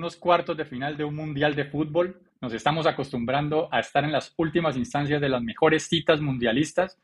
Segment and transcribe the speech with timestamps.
[0.00, 2.18] unos cuartos de final de un mundial de fútbol.
[2.40, 6.98] Nos estamos acostumbrando a estar en las últimas instancias de las mejores citas mundialistas.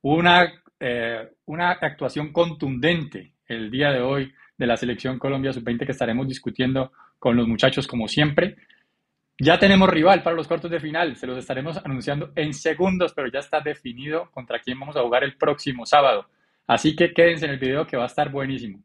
[0.00, 0.50] Una,
[0.80, 6.26] eh, una actuación contundente el día de hoy de la selección Colombia Sub-20 que estaremos
[6.26, 8.56] discutiendo con los muchachos como siempre.
[9.38, 13.30] Ya tenemos rival para los cuartos de final, se los estaremos anunciando en segundos, pero
[13.30, 16.30] ya está definido contra quién vamos a jugar el próximo sábado.
[16.66, 18.82] Así que quédense en el video que va a estar buenísimo.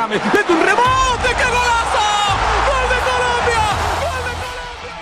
[0.00, 0.22] James.
[0.32, 1.28] ¡Desde un rebote!
[1.36, 2.06] ¡Qué golazo!
[2.70, 3.64] ¡Gol de Colombia!
[4.00, 4.96] ¡Gol de Colombia!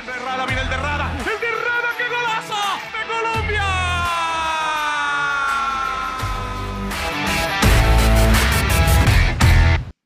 [0.00, 1.06] El de Herrera, viene el de Herrera.
[1.18, 1.90] ¡El de Herrera!
[1.98, 2.60] ¡Qué golazo!
[2.96, 3.68] ¡De Colombia!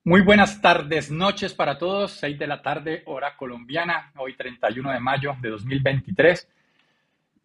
[0.02, 2.10] Muy buenas tardes, noches para todos.
[2.10, 6.48] 6 de la tarde, hora colombiana, hoy 31 de mayo de 2023.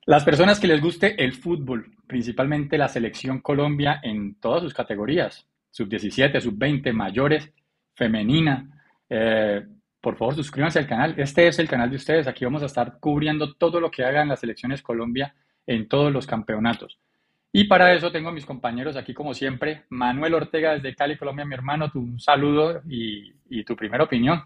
[0.06, 5.46] Las personas que les guste el fútbol, principalmente la selección Colombia en todas sus categorías,
[5.72, 7.52] sub-17, sub-20, mayores,
[7.96, 8.70] femenina.
[9.10, 9.66] Eh,
[10.00, 11.16] por favor, suscríbanse al canal.
[11.18, 12.28] Este es el canal de ustedes.
[12.28, 15.36] Aquí vamos a estar cubriendo todo lo que hagan las selecciones Colombia
[15.68, 17.00] en todos los campeonatos.
[17.54, 19.84] Y para eso tengo a mis compañeros aquí, como siempre.
[19.90, 21.92] Manuel Ortega desde Cali, Colombia, mi hermano.
[21.92, 24.42] Tu, un saludo y, tu primera opinión.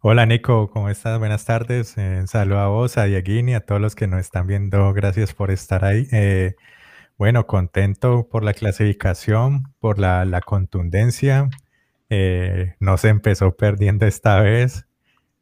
[0.00, 1.18] Hola Nico, ¿cómo estás?
[1.18, 1.96] Buenas tardes.
[1.98, 4.92] Eh, saludo a vos, a Dieguini, a todos los que nos están viendo.
[4.92, 6.06] Gracias por estar ahí.
[6.12, 6.54] Eh,
[7.22, 11.48] bueno, contento por la clasificación, por la, contundencia.
[12.10, 14.88] Eh, no se empezó perdiendo esta vez.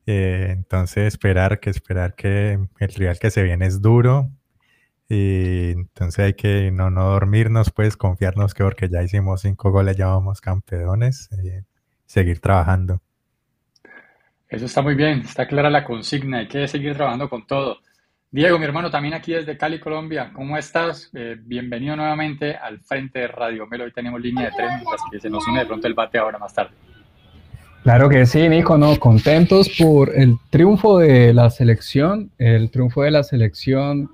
[0.05, 4.29] Eh, entonces esperar que esperar que el rival que se viene es duro.
[5.09, 9.97] Y entonces hay que no, no dormirnos, pues confiarnos que porque ya hicimos cinco goles,
[9.97, 11.63] ya vamos campeones, eh,
[12.05, 13.01] seguir trabajando.
[14.51, 17.79] Eso está muy bien, está clara la consigna, hay que seguir trabajando con todo.
[18.33, 20.31] Diego, mi hermano, también aquí desde Cali, Colombia.
[20.33, 21.11] ¿Cómo estás?
[21.15, 23.83] Eh, bienvenido nuevamente al frente de Radio Melo.
[23.83, 26.39] Hoy tenemos línea de tren, así que se nos une de pronto el bate ahora
[26.39, 26.71] más tarde.
[27.83, 33.11] Claro que sí, Nico, no, contentos por el triunfo de la selección, el triunfo de
[33.11, 34.09] la selección,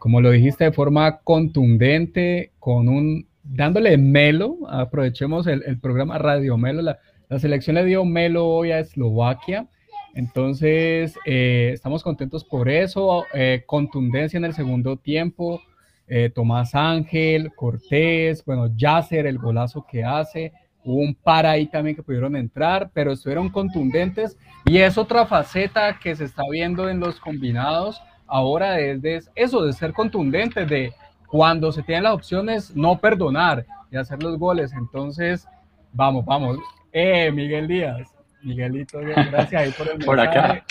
[0.00, 6.58] como lo dijiste, de forma contundente, con un, dándole melo, aprovechemos el, el programa Radio
[6.58, 9.68] Melo, la, la selección le dio melo hoy a Eslovaquia,
[10.16, 13.26] entonces, eh, estamos contentos por eso.
[13.34, 15.60] Eh, contundencia en el segundo tiempo.
[16.08, 20.54] Eh, Tomás Ángel, Cortés, bueno, Yasser, el golazo que hace.
[20.82, 24.38] Hubo un par ahí también que pudieron entrar, pero estuvieron contundentes.
[24.64, 29.74] Y es otra faceta que se está viendo en los combinados ahora desde eso, de
[29.74, 30.94] ser contundentes, de
[31.26, 34.72] cuando se tienen las opciones, no perdonar y hacer los goles.
[34.72, 35.46] Entonces,
[35.92, 36.56] vamos, vamos.
[36.90, 38.15] Eh, Miguel Díaz.
[38.46, 40.06] Miguelito, gracias ahí por el mensaje.
[40.06, 40.64] Por acá.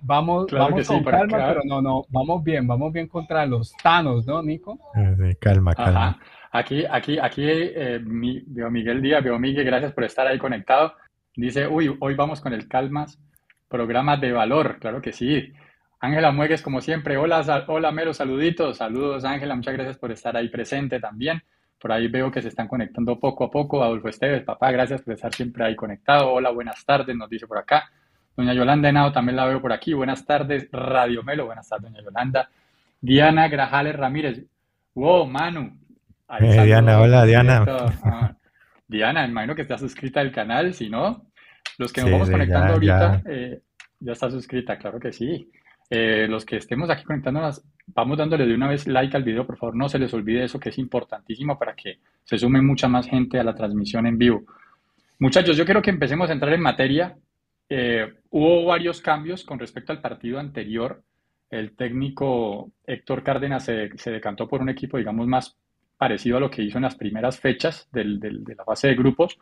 [0.00, 1.46] Vamos, Claro vamos que sí, con por calma, acá.
[1.48, 4.78] pero no, no, vamos bien, vamos bien contra los Thanos, ¿no, Nico?
[4.94, 6.08] Eh, calma, calma.
[6.08, 6.18] Ajá.
[6.52, 10.94] Aquí, aquí, aquí eh, mi- veo Miguel Díaz, veo Miguel, gracias por estar ahí conectado.
[11.34, 13.18] Dice, uy, hoy vamos con el Calmas,
[13.68, 15.52] programa de valor, claro que sí.
[16.00, 20.36] Ángela Muegues, como siempre, hola, sal- hola Melo, saluditos, saludos Ángela, muchas gracias por estar
[20.36, 21.42] ahí presente también.
[21.80, 23.82] Por ahí veo que se están conectando poco a poco.
[23.82, 26.32] Adolfo Esteves, papá, gracias por estar siempre ahí conectado.
[26.32, 27.90] Hola, buenas tardes, nos dice por acá.
[28.36, 29.92] Doña Yolanda Henao también la veo por aquí.
[29.94, 31.46] Buenas tardes, Radio Melo.
[31.46, 32.48] Buenas tardes, doña Yolanda.
[33.00, 34.44] Diana Grajales Ramírez.
[34.94, 35.76] Wow, Manu.
[36.40, 37.64] Eh, Diana, hola, Diana.
[38.04, 38.34] Ah,
[38.86, 40.74] Diana, imagino que está suscrita al canal.
[40.74, 41.26] Si no,
[41.78, 43.30] los que nos Sí, vamos sí, conectando ya, ahorita, ya.
[43.32, 43.60] eh,
[44.00, 45.50] ya está suscrita, claro que sí.
[45.90, 49.56] Eh, los que estemos aquí conectándonos, vamos dándole de una vez like al video, por
[49.56, 53.06] favor, no se les olvide eso que es importantísimo para que se sume mucha más
[53.06, 54.44] gente a la transmisión en vivo.
[55.18, 57.16] Muchachos, yo quiero que empecemos a entrar en materia.
[57.70, 61.02] Eh, hubo varios cambios con respecto al partido anterior.
[61.50, 65.56] El técnico Héctor Cárdenas se, decantó por un equipo, digamos, más
[65.96, 69.38] parecido a lo que hizo en las primeras fechas de la fase de grupos,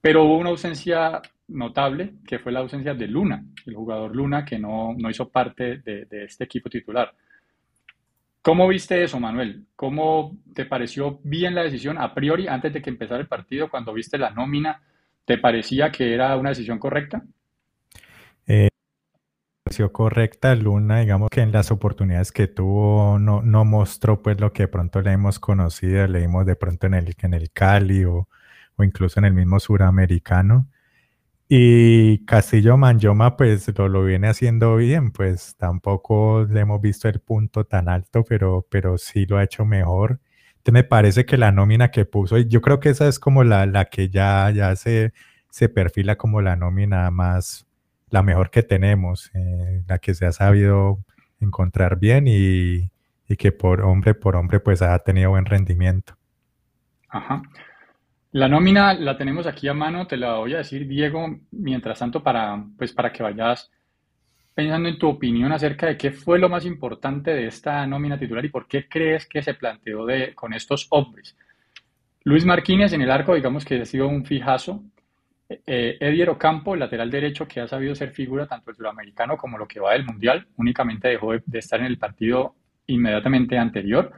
[0.00, 4.58] pero hubo una ausencia notable, que fue la ausencia de Luna, el jugador Luna, que
[4.58, 7.14] no, no hizo parte de, este equipo titular.
[8.42, 9.66] ¿Cómo viste eso, Manuel?
[9.74, 13.92] ¿Cómo te pareció bien la decisión a priori antes de que empezara el partido, cuando
[13.92, 14.82] viste la nómina?
[15.24, 17.22] ¿Te parecía que era una decisión correcta?
[19.64, 20.54] pareció correcta.
[20.54, 24.68] Luna, digamos que en las oportunidades que tuvo no, no mostró pues lo que de
[24.68, 28.28] pronto le hemos conocido, leímos de pronto en el, en el Cali o,
[28.76, 30.68] o incluso en el mismo suramericano.
[31.56, 37.20] Y Castillo Manjoma pues lo, lo viene haciendo bien, pues tampoco le hemos visto el
[37.20, 40.18] punto tan alto, pero, pero sí lo ha hecho mejor.
[40.72, 43.84] me parece que la nómina que puso, yo creo que esa es como la, la
[43.84, 45.12] que ya, ya se,
[45.48, 47.68] se perfila como la nómina más,
[48.10, 51.04] la mejor que tenemos, eh, la que se ha sabido
[51.38, 52.90] encontrar bien y,
[53.28, 56.16] y, que por hombre por hombre pues ha tenido buen rendimiento.
[57.10, 57.42] Ajá.
[58.34, 62.20] La nómina la tenemos aquí a mano, te la voy a decir, Diego, mientras tanto,
[62.20, 63.70] para, pues, para que vayas
[64.52, 68.44] pensando en tu opinión acerca de qué fue lo más importante de esta nómina titular
[68.44, 71.36] y por qué crees que se planteó de, con estos hombres.
[72.24, 74.82] Luis Martínez en el arco, digamos que ha sido un fijazo.
[75.48, 79.68] Eh, Edier Ocampo, lateral derecho, que ha sabido ser figura tanto el sudamericano como lo
[79.68, 82.56] que va del mundial, únicamente dejó de, de estar en el partido
[82.88, 84.10] inmediatamente anterior.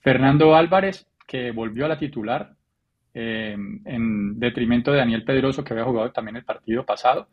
[0.00, 2.53] Fernando Álvarez, que volvió a la titular,
[3.14, 7.28] eh, en detrimento de Daniel Pedroso, que había jugado también el partido pasado.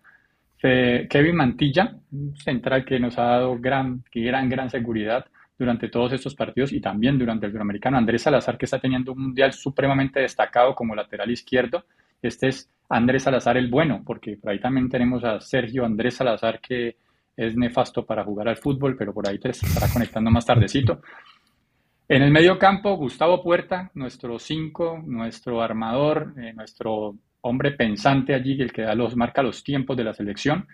[0.63, 1.95] Eh, Kevin Mantilla,
[2.36, 5.25] central que nos ha dado gran, gran, gran seguridad
[5.57, 7.98] durante todos estos partidos y también durante el suramericano.
[7.98, 11.86] Andrés Salazar, que está teniendo un mundial supremamente destacado como lateral izquierdo.
[12.22, 16.60] Este es Andrés Salazar el bueno, porque por ahí también tenemos a Sergio Andrés Salazar,
[16.60, 16.98] que
[17.36, 21.01] es nefasto para jugar al fútbol, pero por ahí te estará conectando más tardecito.
[22.13, 28.62] En el medio campo, Gustavo Puerta, nuestro 5, nuestro armador, eh, nuestro hombre pensante allí,
[28.62, 30.68] el que los, marca los tiempos de la selección.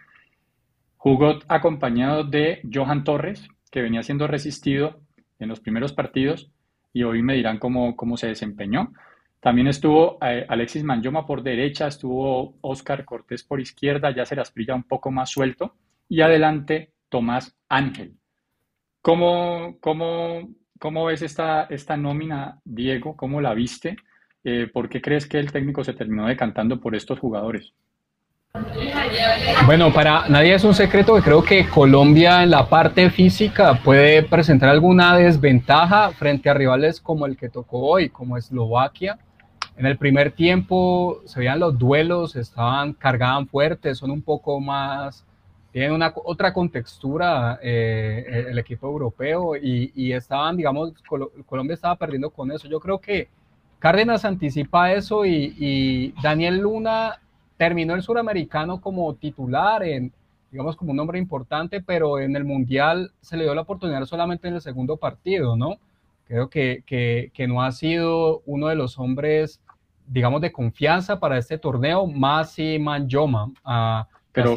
[0.96, 5.00] Jugó acompañado de Johan Torres, que venía siendo resistido
[5.38, 6.50] en los primeros partidos
[6.92, 8.92] y hoy me dirán cómo, cómo se desempeñó.
[9.40, 14.52] También estuvo eh, Alexis Manjoma por derecha, estuvo Oscar Cortés por izquierda, ya se las
[14.52, 15.76] brilla un poco más suelto.
[16.10, 18.16] Y adelante Tomás Ángel.
[19.04, 23.16] ¿Cómo, cómo ¿Cómo ves esta, esta nómina, Diego?
[23.16, 23.98] ¿Cómo la viste?
[24.44, 27.74] Eh, ¿Por qué crees que el técnico se terminó decantando por estos jugadores?
[29.66, 34.24] Bueno, para nadie es un secreto que creo que Colombia en la parte física puede
[34.24, 39.18] presentar alguna desventaja frente a rivales como el que tocó hoy, como Eslovaquia.
[39.76, 45.27] En el primer tiempo se veían los duelos, estaban cargaban fuertes, son un poco más
[45.78, 50.92] tienen una otra contextura eh, el equipo europeo y, estaban, digamos,
[51.46, 52.68] Colombia estaba perdiendo con eso.
[52.68, 53.28] Yo creo que
[53.78, 57.22] Cárdenas anticipa eso y, Daniel Luna
[57.58, 60.12] terminó el suramericano como titular, en,
[60.52, 64.48] digamos, como un hombre importante, pero en el Mundial se le dio la oportunidad solamente
[64.48, 65.76] en el segundo partido, ¿no?
[66.26, 69.62] Creo que, que, no ha sido uno de los hombres,
[70.08, 73.52] digamos, de confianza para este torneo, más si Manjoma.
[73.64, 74.56] Uh, pero,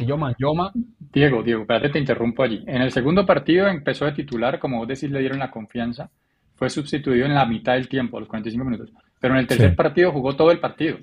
[1.11, 2.63] Diego, Diego, espérate, te interrumpo allí.
[2.67, 6.09] En el segundo partido empezó de titular, como vos decís, le dieron la confianza.
[6.55, 8.93] Fue sustituido en la mitad del tiempo, a los 45 minutos.
[9.19, 10.97] Pero en el tercer partido jugó todo el partido.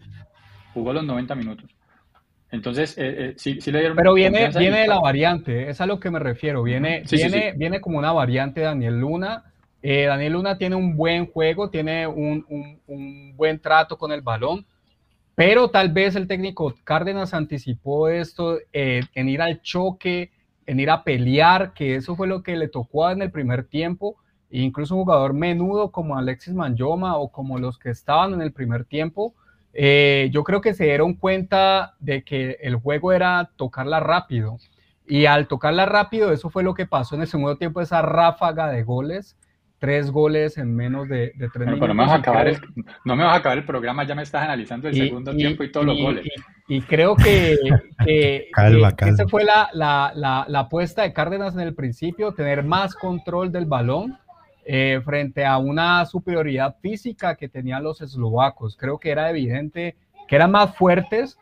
[0.72, 1.70] Jugó los 90 minutos.
[2.50, 5.86] Entonces, eh, eh, sí, sí, le dieron Pero viene, viene de la variante, es a
[5.86, 6.62] lo que me refiero.
[6.62, 9.44] Viene, viene, viene como una variante Daniel Luna.
[9.82, 14.22] Eh, Daniel Luna tiene un buen juego, tiene un, un, un buen trato con el
[14.22, 14.64] balón
[15.38, 20.32] pero tal vez el técnico Cárdenas anticipó esto eh, en ir al choque,
[20.66, 24.16] en ir a pelear, que eso fue lo que le tocó en el primer tiempo.
[24.50, 28.84] Incluso un jugador menudo como Alexis Manjoma o como los que estaban en el primer
[28.84, 29.32] tiempo,
[29.74, 34.56] eh, yo creo que se dieron cuenta de que el juego era tocarla rápido.
[35.06, 38.72] Y al tocarla rápido, eso fue lo que pasó en el segundo tiempo, esa ráfaga
[38.72, 39.36] de goles
[39.78, 41.88] tres goles en menos de, tres minutos.
[41.88, 42.58] no, me vas a acabar el,
[43.04, 45.70] no me vas a acabar el programa, ya me estás analizando el segundo tiempo y
[45.70, 46.26] todos los goles.
[46.66, 47.56] Y, creo que,
[48.04, 48.50] que,
[49.06, 53.66] esa fue la, la, la, apuesta de Cárdenas en el principio, tener más control del
[53.66, 54.18] balón
[54.64, 58.76] eh, frente a una superioridad física que tenían los eslovacos.
[58.76, 61.38] Creo que era evidente que eran más fuertes,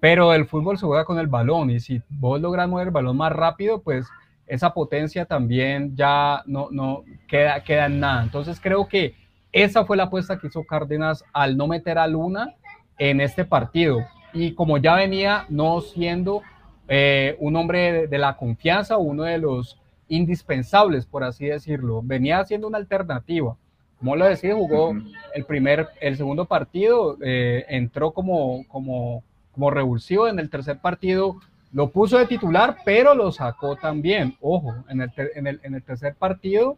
[0.00, 3.18] pero el fútbol se juega con el balón y si vos logras mover el balón
[3.18, 4.06] más rápido, pues
[4.50, 8.24] esa potencia también ya no, no queda, queda en nada.
[8.24, 9.14] Entonces creo que
[9.52, 12.56] esa fue la apuesta que hizo Cárdenas al no meter a Luna
[12.98, 14.00] en este partido.
[14.32, 16.42] Y como ya venía no siendo
[16.88, 19.78] eh, un hombre de, la confianza, uno de los
[20.08, 23.56] indispensables, por así decirlo, venía siendo una alternativa.
[24.00, 24.94] Como lo decía, jugó
[25.32, 31.36] el primer, el segundo partido, eh, entró como, como, como revulsivo en el tercer partido,
[31.72, 34.36] lo puso de titular, pero lo sacó también.
[34.40, 36.76] Ojo, en el, en el, en el tercer partido,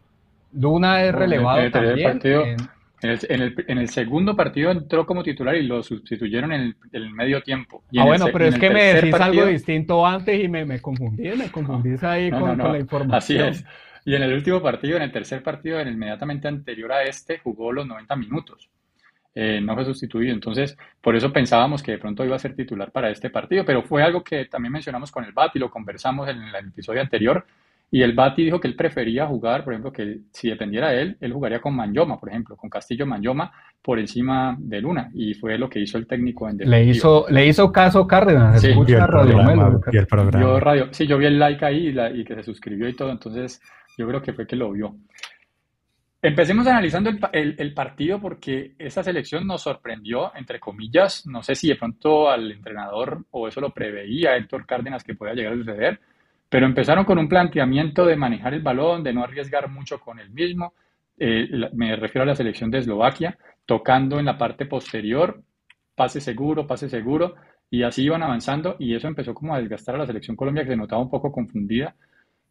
[0.52, 2.56] Luna es relevado en el, también.
[3.02, 7.82] en, el, segundo partido entró como titular y lo sustituyeron en el, medio tiempo.
[7.96, 11.50] ah, bueno, pero es que me decís algo distinto antes y me, me confundí, me
[11.50, 13.48] confundís ahí con, con, la información.
[13.48, 13.64] Así es.
[14.04, 17.38] Y en el último partido, en el tercer partido, en el inmediatamente anterior a este,
[17.38, 18.68] jugó los 90 minutos.
[19.34, 20.32] Eh, no fue sustituido.
[20.34, 23.82] Entonces, por eso pensábamos que de pronto iba a ser titular para este partido, pero
[23.82, 27.44] fue algo que también mencionamos con el BAT y lo conversamos en el episodio anterior.
[27.94, 31.16] Y el Bati dijo que él prefería jugar, por ejemplo, que si dependiera de él,
[31.20, 35.10] él jugaría con Manyoma, por ejemplo, con Castillo Manyoma por encima de Luna.
[35.12, 38.68] Y fue lo que hizo el técnico en Le hizo, le hizo caso Cárdenas, Sí,
[38.70, 39.80] escucha Y el Radio programa, Melo.
[39.92, 40.40] y el programa.
[40.42, 42.94] Yo radio, sí, yo vi el like ahí y, la- y que se suscribió y
[42.94, 43.60] todo, entonces
[43.98, 44.96] yo creo que fue que lo vio.
[46.24, 51.42] Empecemos analizando el, pa- el- el partido porque esta selección nos sorprendió, entre comillas, no
[51.42, 55.54] sé si de pronto al entrenador o eso lo preveía Héctor Cárdenas que pueda llegar
[55.54, 56.00] a suceder,
[56.48, 60.30] pero empezaron con un planteamiento de manejar el balón, de no arriesgar mucho con el
[60.30, 60.74] mismo.
[61.18, 63.36] Eh, me refiero a la selección de Eslovaquia,
[63.66, 65.42] tocando en la parte posterior,
[65.96, 67.34] pase seguro, pase seguro,
[67.68, 70.70] y así iban avanzando y eso empezó como a desgastar a la selección Colombia que
[70.70, 71.96] se notaba un poco confundida.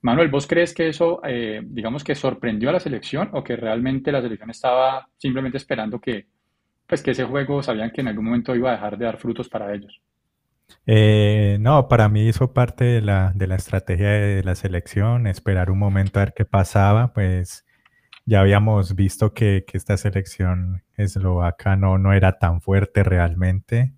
[0.01, 4.11] Manuel, ¿vos crees que eso, eh, digamos que sorprendió a la selección o que realmente
[4.11, 6.25] la selección estaba simplemente esperando que,
[6.87, 9.47] pues que ese juego sabían que en algún momento iba a dejar de dar frutos
[9.47, 10.01] para ellos?
[10.87, 15.69] Eh, no, para mí hizo parte de la, de la estrategia de la selección, esperar
[15.69, 17.65] un momento a ver qué pasaba, pues
[18.25, 23.93] ya habíamos visto que, que esta selección eslovaca no, no era tan fuerte realmente,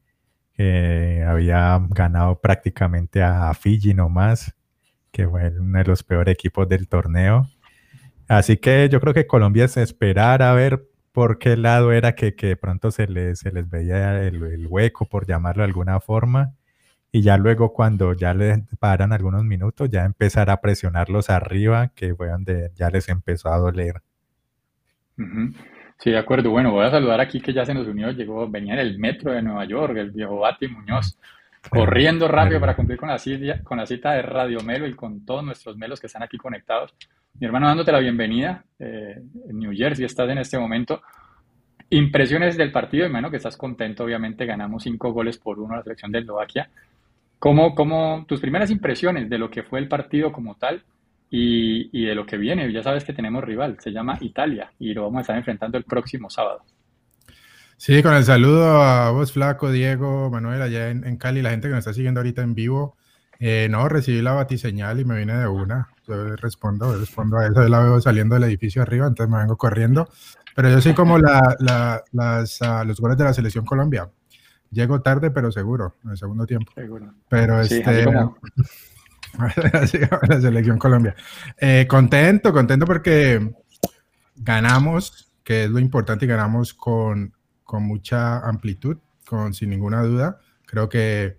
[0.53, 4.53] que había ganado prácticamente a, a Fiji nomás,
[5.13, 7.47] que fue uno de los peores equipos del torneo.
[8.27, 12.35] Así que yo creo que Colombia es esperar a ver por qué lado era que,
[12.35, 16.55] que de pronto se les, se les veía el, hueco, por llamarlo de alguna forma.
[17.11, 22.15] Y ya luego cuando ya les paran algunos minutos, ya empezar a presionarlos arriba, que
[22.15, 24.01] fue donde ya les empezó a doler.
[25.99, 26.49] Sí, de acuerdo.
[26.49, 29.31] Bueno, voy a saludar aquí que ya se nos unió, llegó, venía en el metro
[29.31, 31.19] de Nueva York, el viejo Bati Muñoz,
[31.69, 35.25] corriendo rápido para cumplir con la cita, con la cita de Radio Melo y con
[35.25, 36.93] todos nuestros melos que están aquí conectados.
[37.39, 41.01] Mi hermano, dándote la bienvenida, eh, en New Jersey estás en este momento.
[41.89, 45.83] Impresiones del partido, hermano, que estás contento, obviamente ganamos cinco goles por uno a la
[45.83, 46.69] selección de Eslovaquia.
[47.39, 50.83] ¿Cómo, cómo, tus primeras impresiones de lo que fue el partido como tal
[51.29, 52.71] y, y de lo que viene?
[52.71, 55.83] Ya sabes que tenemos rival, se llama Italia y lo vamos a estar enfrentando el
[55.83, 56.63] próximo sábado.
[57.85, 61.67] Sí, con el saludo a vos, Flaco, Diego, Manuel, allá en, en Cali, la gente
[61.67, 62.95] que nos está siguiendo ahorita en vivo.
[63.41, 65.89] Eh, no, recibí la batiseñal y me vine de una.
[66.07, 67.61] Yo respondo, respondo a eso.
[67.61, 70.07] Yo la veo saliendo del edificio arriba, entonces me vengo corriendo.
[70.55, 74.09] Pero yo soy como la, la- las, ah, los goles de la selección Colombia.
[74.71, 76.71] Llego tarde, pero seguro, en el segundo tiempo.
[76.73, 77.13] Seguro.
[77.27, 78.05] Pero Sí, este,
[80.09, 81.15] como la selección Colombia.
[81.57, 83.53] Eh, contento, contento porque
[84.37, 87.33] ganamos, que es lo importante, y ganamos con,
[87.73, 90.39] con mucha amplitud, con sin ninguna duda.
[90.67, 91.37] Creo que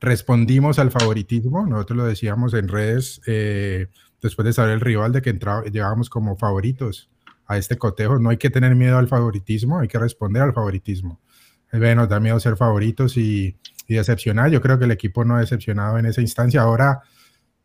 [0.00, 1.66] respondimos al favoritismo.
[1.66, 3.88] Nosotros lo decíamos en redes eh,
[4.20, 7.10] después de saber el rival de que entraba, llegábamos como favoritos
[7.46, 8.20] a este cotejo.
[8.20, 11.18] No hay que tener miedo al favoritismo, hay que responder al favoritismo.
[11.72, 13.56] Eh, nos da miedo ser favoritos y,
[13.88, 14.52] y decepcionar.
[14.52, 16.62] Yo creo que el equipo no ha decepcionado en esa instancia.
[16.62, 17.00] Ahora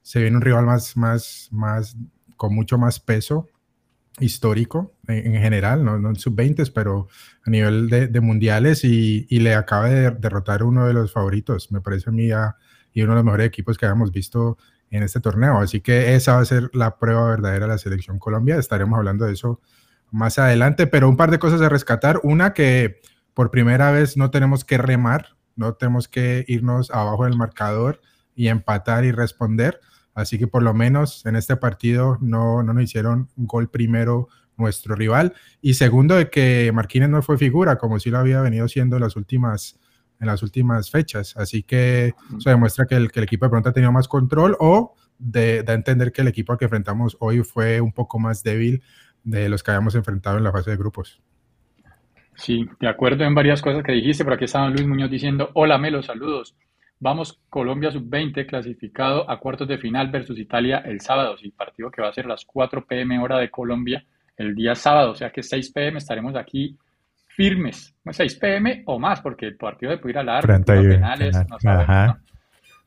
[0.02, 1.96] se viene un rival más, más, más,
[2.36, 3.48] con mucho más peso
[4.20, 7.08] histórico en, en general, no, no en sub-20, pero
[7.46, 12.10] a nivel de, mundiales y, le acaba de derrotar uno de los favoritos, me parece
[12.10, 12.30] a mí,
[12.94, 14.58] y uno de los mejores equipos que hayamos visto
[14.90, 15.60] en este torneo.
[15.60, 18.58] Así que esa va a ser la prueba verdadera de la selección Colombia.
[18.58, 19.62] Estaremos hablando de eso
[20.12, 22.20] más adelante, pero un par de cosas a rescatar.
[22.24, 23.00] Una que
[23.34, 28.02] por primera vez no tenemos que remar, no tenemos que irnos abajo del marcador
[28.36, 29.80] y empatar y responder.
[30.18, 34.96] Así que por lo menos en este partido no, no nos hicieron gol primero nuestro
[34.96, 35.36] rival.
[35.62, 39.04] Y segundo, de que Marquínez no fue figura, como sí lo había venido siendo en
[39.04, 39.80] las últimas,
[40.20, 41.38] en las últimas fechas.
[41.38, 44.58] Así que eso demuestra que el, que el equipo de pronto ha tenido más control
[44.60, 48.42] o de, a entender que el equipo al que enfrentamos hoy fue un poco más
[48.42, 48.82] débil
[49.24, 51.22] de los que habíamos enfrentado en la fase de grupos.
[52.34, 54.24] Sí, de acuerdo en varias cosas que dijiste.
[54.24, 56.56] Por aquí estaba Luis Muñoz diciendo, hola Melo, saludos.
[57.00, 61.38] Vamos, Colombia sub-20 clasificado a cuartos de final versus Italia el sábado.
[61.38, 64.04] Sí, partido que va a ser a las 4 pm hora de Colombia
[64.36, 65.12] el día sábado.
[65.12, 66.76] O sea que 6 pm estaremos aquí
[67.28, 67.94] firmes.
[68.10, 71.48] 6 pm o más, porque el partido de puede ir a largo, a penales, penal.
[71.50, 72.08] no sabemos.
[72.08, 72.18] ¿no?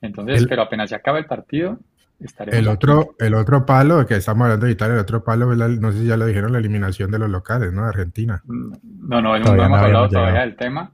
[0.02, 1.78] Entonces, El- pero apenas se acaba el partido,
[2.18, 2.74] estaremos El aquí.
[2.74, 5.98] otro, el otro palo, que estamos hablando de Italia, el otro palo, la- no sé
[6.00, 7.82] si ya lo dijeron, la eliminación de los locales, ¿no?
[7.82, 8.42] De Argentina.
[8.46, 10.90] No, no, no Todavía hemos no hablado todavía del tema.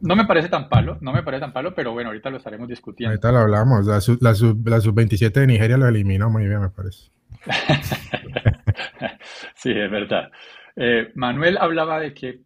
[0.00, 2.68] No me parece tan palo, no me parece tan palo, pero bueno, ahorita lo estaremos
[2.68, 3.10] discutiendo.
[3.12, 3.86] Ahorita lo hablamos.
[3.86, 7.10] La, sub- la, sub- la sub-27 de Nigeria lo eliminó muy bien, me parece.
[9.54, 10.30] Sí, es verdad.
[10.76, 12.40] Eh, Manuel hablaba de que,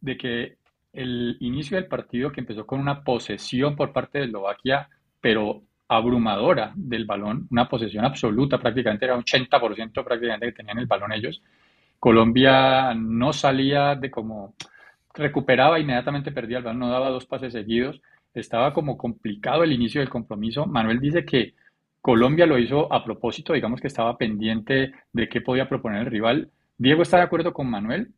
[0.00, 0.56] de que
[0.92, 4.88] el inicio del partido que empezó con una posesión por parte de Eslovaquia,
[5.20, 10.86] pero abrumadora del balón, una posesión absoluta, prácticamente era un 80% prácticamente que tenían el
[10.86, 11.42] balón ellos.
[11.98, 14.54] Colombia no salía de como
[15.16, 18.00] recuperaba inmediatamente perdía el balón, no daba dos pases seguidos,
[18.34, 20.66] estaba como complicado el inicio del compromiso.
[20.66, 21.54] Manuel dice que
[22.00, 26.50] Colombia lo hizo a propósito, digamos que estaba pendiente de qué podía proponer el rival.
[26.78, 28.12] ¿Diego está de acuerdo con Manuel?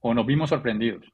[0.00, 1.04] ¿O nos vimos sorprendidos?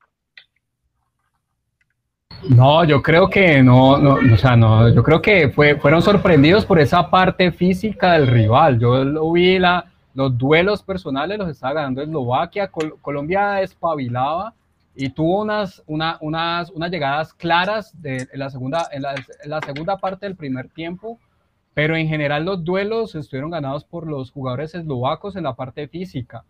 [2.48, 6.64] No, yo creo que no, no, o sea, no, yo creo que fue, fueron sorprendidos
[6.64, 8.78] por esa parte física del rival.
[8.78, 14.54] Yo lo vi, la, los duelos personales los estaba ganando Eslovaquia, Colombia espabilaba
[14.96, 19.50] y tuvo unas, una, unas, unas llegadas claras de, en, la segunda, en la, en
[19.50, 21.20] la segunda parte del primer tiempo,
[21.74, 26.44] pero en general los duelos estuvieron ganados por los jugadores eslovacos en la parte física.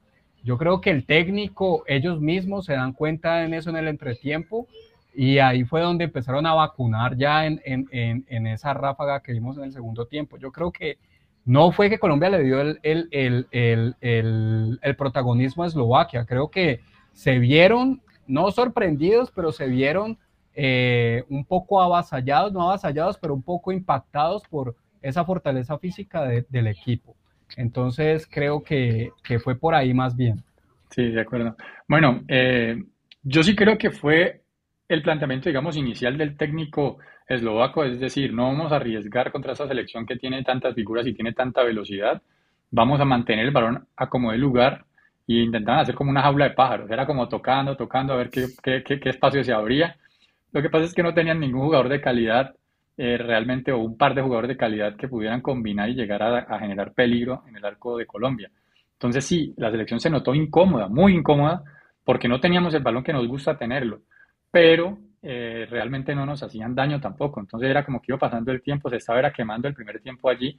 [0.44, 4.68] Yo creo que el técnico, ellos mismos se dan cuenta en eso en el entretiempo
[5.12, 9.56] y ahí fue donde empezaron a vacunar ya en, en, en, esa ráfaga que vimos
[9.56, 10.36] en el segundo tiempo.
[10.36, 10.98] Yo creo que
[11.46, 13.08] no fue que Colombia le dio el, el,
[13.50, 16.26] el, el, protagonismo a Eslovaquia.
[16.26, 16.80] Creo que
[17.12, 20.18] se vieron, no sorprendidos, pero se vieron
[20.54, 26.66] eh, un poco avasallados, no avasallados, pero un poco impactados por esa fortaleza física del
[26.66, 27.14] equipo.
[27.56, 30.42] Entonces creo que, fue por ahí más bien.
[30.90, 31.56] Sí, de acuerdo.
[31.88, 32.82] Bueno, eh,
[33.22, 34.42] yo sí creo que fue
[34.88, 39.66] el planteamiento, digamos, inicial del técnico eslovaco, es decir, no vamos a arriesgar contra esa
[39.66, 42.22] selección que tiene tantas figuras y tiene tanta velocidad,
[42.70, 44.84] vamos a mantener el balón a como de lugar
[45.26, 48.46] y intentaban hacer como una jaula de pájaros, era como tocando, tocando, a ver qué,
[48.62, 49.96] qué, qué, espacio se abría.
[50.52, 52.54] Lo que pasa es que no tenían ningún jugador de calidad
[52.96, 56.38] eh, realmente o un par de jugadores de calidad que pudieran combinar y llegar a,
[56.38, 58.50] a generar peligro en el arco de Colombia.
[58.92, 61.62] Entonces sí, la selección se notó incómoda, muy incómoda,
[62.04, 64.00] porque no teníamos el balón que nos gusta tenerlo
[64.56, 67.40] pero eh, realmente no nos hacían daño tampoco.
[67.40, 70.30] Entonces era como que iba pasando el tiempo, se estaba era quemando el primer tiempo
[70.30, 70.58] allí.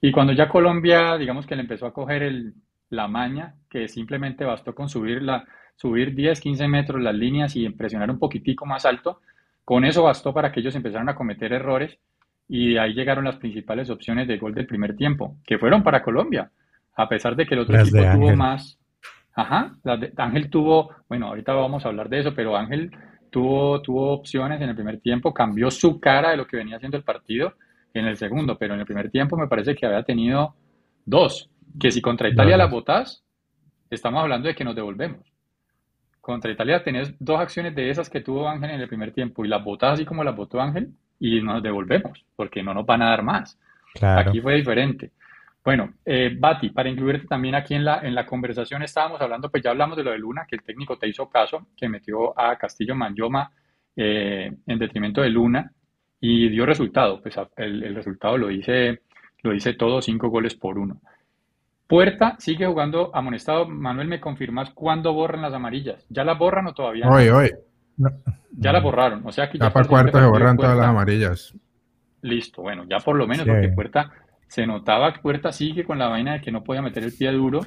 [0.00, 2.54] Y cuando ya Colombia, digamos que le empezó a coger el,
[2.90, 5.44] la maña, que simplemente bastó con subir, la,
[5.76, 9.20] subir 10, 15 metros las líneas y presionar un poquitico más alto,
[9.64, 11.98] con eso bastó para que ellos empezaran a cometer errores
[12.48, 16.50] y ahí llegaron las principales opciones de gol del primer tiempo, que fueron para Colombia,
[16.96, 18.78] a pesar de que el otro equipo tuvo más.
[19.34, 19.76] Ajá,
[20.16, 22.90] Ángel tuvo, bueno, ahorita vamos a hablar de eso, pero Ángel
[23.30, 26.96] tuvo, tuvo opciones en el primer tiempo, cambió su cara de lo que venía haciendo
[26.96, 27.54] el partido
[27.94, 30.54] en el segundo, pero en el primer tiempo me parece que había tenido
[31.04, 33.24] dos, que si contra Italia la botas,
[33.90, 35.20] estamos hablando de que nos devolvemos.
[36.20, 39.48] Contra Italia tenés dos acciones de esas que tuvo Ángel en el primer tiempo y
[39.48, 43.10] las botas así como las botó Ángel y nos devolvemos, porque no nos van a
[43.10, 43.58] dar más.
[44.00, 45.12] Aquí fue diferente.
[45.64, 49.62] Bueno, eh, Bati, para incluirte también aquí en la, en la conversación, estábamos hablando, pues
[49.62, 52.56] ya hablamos de lo de Luna, que el técnico te hizo caso, que metió a
[52.56, 53.50] Castillo Manyoma
[53.96, 55.70] eh, en detrimento de Luna
[56.20, 57.20] y dio resultado.
[57.20, 59.00] Pues el, el, resultado lo dice,
[59.42, 61.00] lo dice todo, cinco goles por uno.
[61.88, 63.66] Puerta sigue jugando amonestado.
[63.66, 66.04] Manuel, ¿me confirmas cuándo borran las amarillas?
[66.10, 67.12] ¿Ya las borran o todavía no?
[67.12, 67.50] Hoy, hoy.
[68.52, 69.22] Ya las borraron.
[69.24, 71.54] O sea que ya, para cuarto se borran todas las amarillas.
[72.20, 74.10] Listo, bueno, ya por lo menos, porque Puerta
[74.48, 77.32] se notaba que Puerta sigue con la vaina de que no podía meter el pie
[77.32, 77.60] duro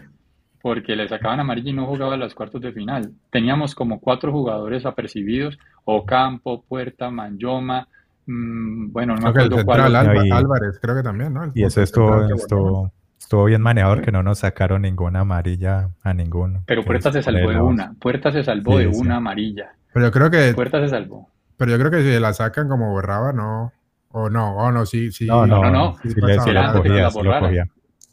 [0.62, 3.14] porque le sacaban amarilla y no jugaba los cuartos de final.
[3.32, 7.88] Teníamos como cuatro jugadores apercibidos, Ocampo, Puerta, Manyoma,
[8.28, 9.96] mmm, bueno, no me acuerdo cuál.
[9.96, 11.52] Álvarez, creo que también, ¿no?
[11.56, 16.64] y eso estuvo, estuvo, estuvo, bien manejador, que no nos sacaron ninguna amarilla a ninguno.
[16.66, 19.72] Pero Puerta se salvó de una, Puerta se salvó de una amarilla.
[19.94, 20.54] Pero yo creo que...
[20.54, 21.30] Puerta se salvó.
[21.58, 23.72] Pero yo creo que si la sacan como borraba, no...
[24.14, 25.26] O no, o no, sí, sí.
[25.26, 25.72] No, no, no.
[25.72, 25.96] no.
[26.04, 26.74] Sí, sí, la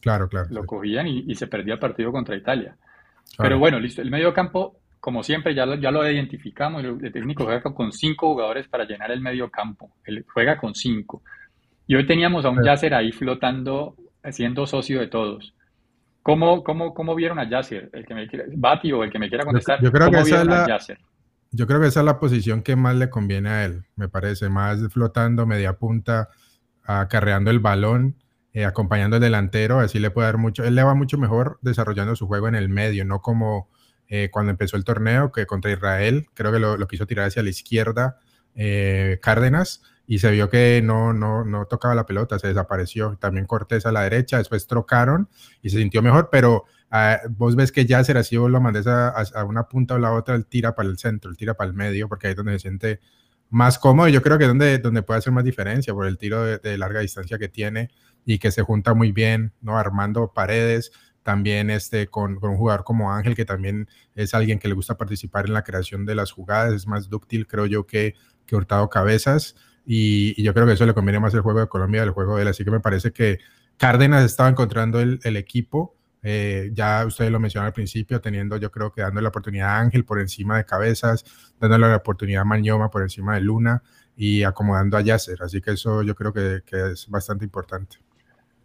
[0.01, 0.47] Claro, claro.
[0.51, 2.77] Lo cogían y, se perdía el partido contra Italia.
[3.37, 4.01] Pero bueno, listo.
[4.01, 6.85] El medio campo, como siempre, ya lo, ya lo identificamos.
[6.85, 9.91] El, técnico juega con cinco jugadores para llenar el medio campo.
[10.05, 11.23] Él juega con cinco.
[11.87, 13.97] Y hoy teníamos a un Yasser ahí flotando,
[14.33, 15.55] siendo socio de todos.
[16.23, 17.91] ¿Cómo, cómo, cómo vieron a Yasser?
[17.93, 19.83] El que me quiera, Bati o el que me quiera contestar.
[19.83, 20.99] Yo, creo ¿Cómo que vieron a Yasser?
[21.51, 24.51] Yo creo que esa es la posición que más le conviene a él, me parece,
[24.51, 26.29] más flotando, media punta,
[26.83, 28.17] acarreando el balón,
[28.53, 32.17] eh, acompañando al delantero, así le puede dar mucho, él le va mucho mejor desarrollando
[32.17, 33.71] su juego en el medio, no como
[34.09, 37.51] eh, cuando empezó el torneo, que contra Israel, creo que lo, quiso tirar hacia la
[37.51, 38.19] izquierda
[38.55, 43.17] eh, Cárdenas, y se vio que no, no, no tocaba la pelota, se desapareció.
[43.21, 45.29] También Cortés a la derecha, después trocaron
[45.63, 49.11] y se sintió mejor, pero Ah, vos ves que ya así, vos lo mandes a,
[49.11, 51.77] a, una punta o la otra, él tira para el centro, él tira para el
[51.77, 53.01] medio, porque ahí es donde se siente
[53.51, 54.09] más cómodo.
[54.09, 56.79] Y yo creo que es donde, donde puede hacer más diferencia por el tiro de,
[56.79, 57.91] larga distancia que tiene
[58.25, 59.79] y que se junta muy bien, ¿no?
[59.79, 60.93] Armando paredes,
[61.23, 64.97] también este, con, con, un jugador como Ángel, que también es alguien que le gusta
[64.97, 68.15] participar en la creación de las jugadas, es más dúctil, creo yo, que,
[68.47, 69.57] que Hurtado Cabezas.
[69.91, 72.43] Y, yo creo que eso le conviene más el juego de Colombia del juego de
[72.43, 72.49] él.
[72.49, 73.39] Así que me parece que
[73.79, 78.71] Cárdenas estaba encontrando el, el equipo eh, ya ustedes lo mencionaron al principio, teniendo, yo
[78.71, 81.25] creo que dando la oportunidad a Ángel por encima de Cabezas,
[81.61, 83.83] dándole la oportunidad a Mañoma por encima de Luna.
[84.21, 85.41] y acomodando a Yasser.
[85.43, 87.99] Así que eso yo creo que, que es bastante importante.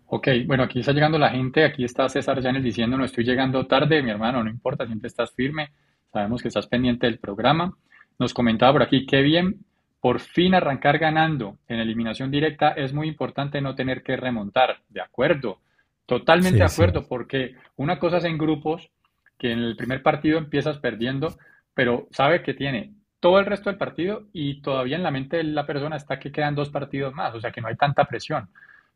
[0.07, 3.67] Ok, bueno, aquí está llegando la gente, aquí está César Llanes diciendo, no estoy llegando
[3.67, 5.71] tarde, mi hermano, no importa, siempre estás firme,
[6.11, 7.77] sabemos que estás pendiente del programa.
[8.17, 9.63] Nos comentaba por aquí, qué bien,
[10.03, 15.01] por fin arrancar ganando en eliminación directa es muy importante no tener que remontar, de
[15.01, 15.61] acuerdo,
[16.05, 16.75] totalmente Sí, de sí.
[16.75, 18.91] acuerdo, porque una cosa es en grupos,
[19.39, 21.37] que en el primer partido empiezas perdiendo,
[21.73, 25.43] pero sabe que tiene todo el resto del partido y todavía en la mente de
[25.45, 28.49] la persona está que quedan dos partidos más, o sea que no hay tanta presión.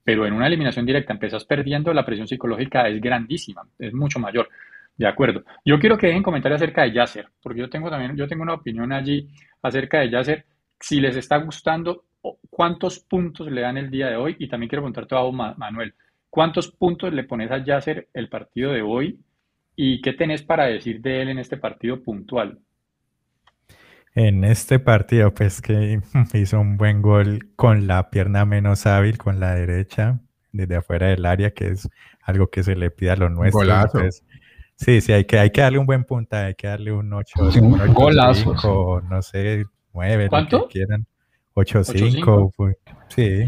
[0.04, 4.50] Pero en una eliminación directa empiezas perdiendo, la presión psicológica es grandísima, es mucho mayor.
[4.98, 5.43] De acuerdo.
[5.63, 8.56] Yo quiero que dejen comentarios acerca de Yasser, porque yo tengo también, yo tengo una
[8.56, 9.30] opinión allí
[9.62, 10.46] acerca de Yasser.
[10.80, 12.06] Si les está gustando,
[12.50, 14.36] ¿cuántos puntos le dan el día de hoy?
[14.40, 15.94] Y también quiero preguntarte a vos, Ma- Manuel,
[16.30, 19.20] ¿cuántos puntos le pones a Yasser el partido de hoy?
[19.76, 22.60] ¿Y qué tenés para decir de él en este partido puntual?
[24.16, 26.00] En este partido, pues que
[26.34, 30.20] hizo un buen gol con la pierna menos hábil, con la derecha,
[30.52, 31.88] desde afuera del área, que es
[32.22, 33.63] algo que se le pide a los nuestros.
[33.63, 34.00] Golazo.
[34.00, 34.24] entonces,
[34.76, 37.40] sí, sí, hay que, hay que darle un buen puntaje, hay que darle un 8,
[37.52, 39.66] Sí, un golazo, no sé,
[39.98, 40.68] 9, lo ¿Cuánto?
[40.68, 41.06] que quieran.
[41.56, 42.54] 8-5, 8-5.
[42.56, 42.78] pues,
[43.10, 43.46] sí.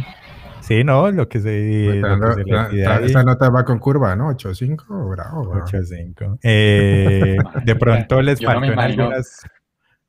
[0.62, 3.06] Sí, no, lo que se, lo que se esta- ahí.
[3.06, 4.30] esta nota va con curva, ¿no?
[4.30, 5.46] 8-5, bravo.
[5.46, 5.66] bravo.
[5.66, 6.40] 8-5.
[6.44, 9.42] Eh, de pronto les Yo no faltó en algunas,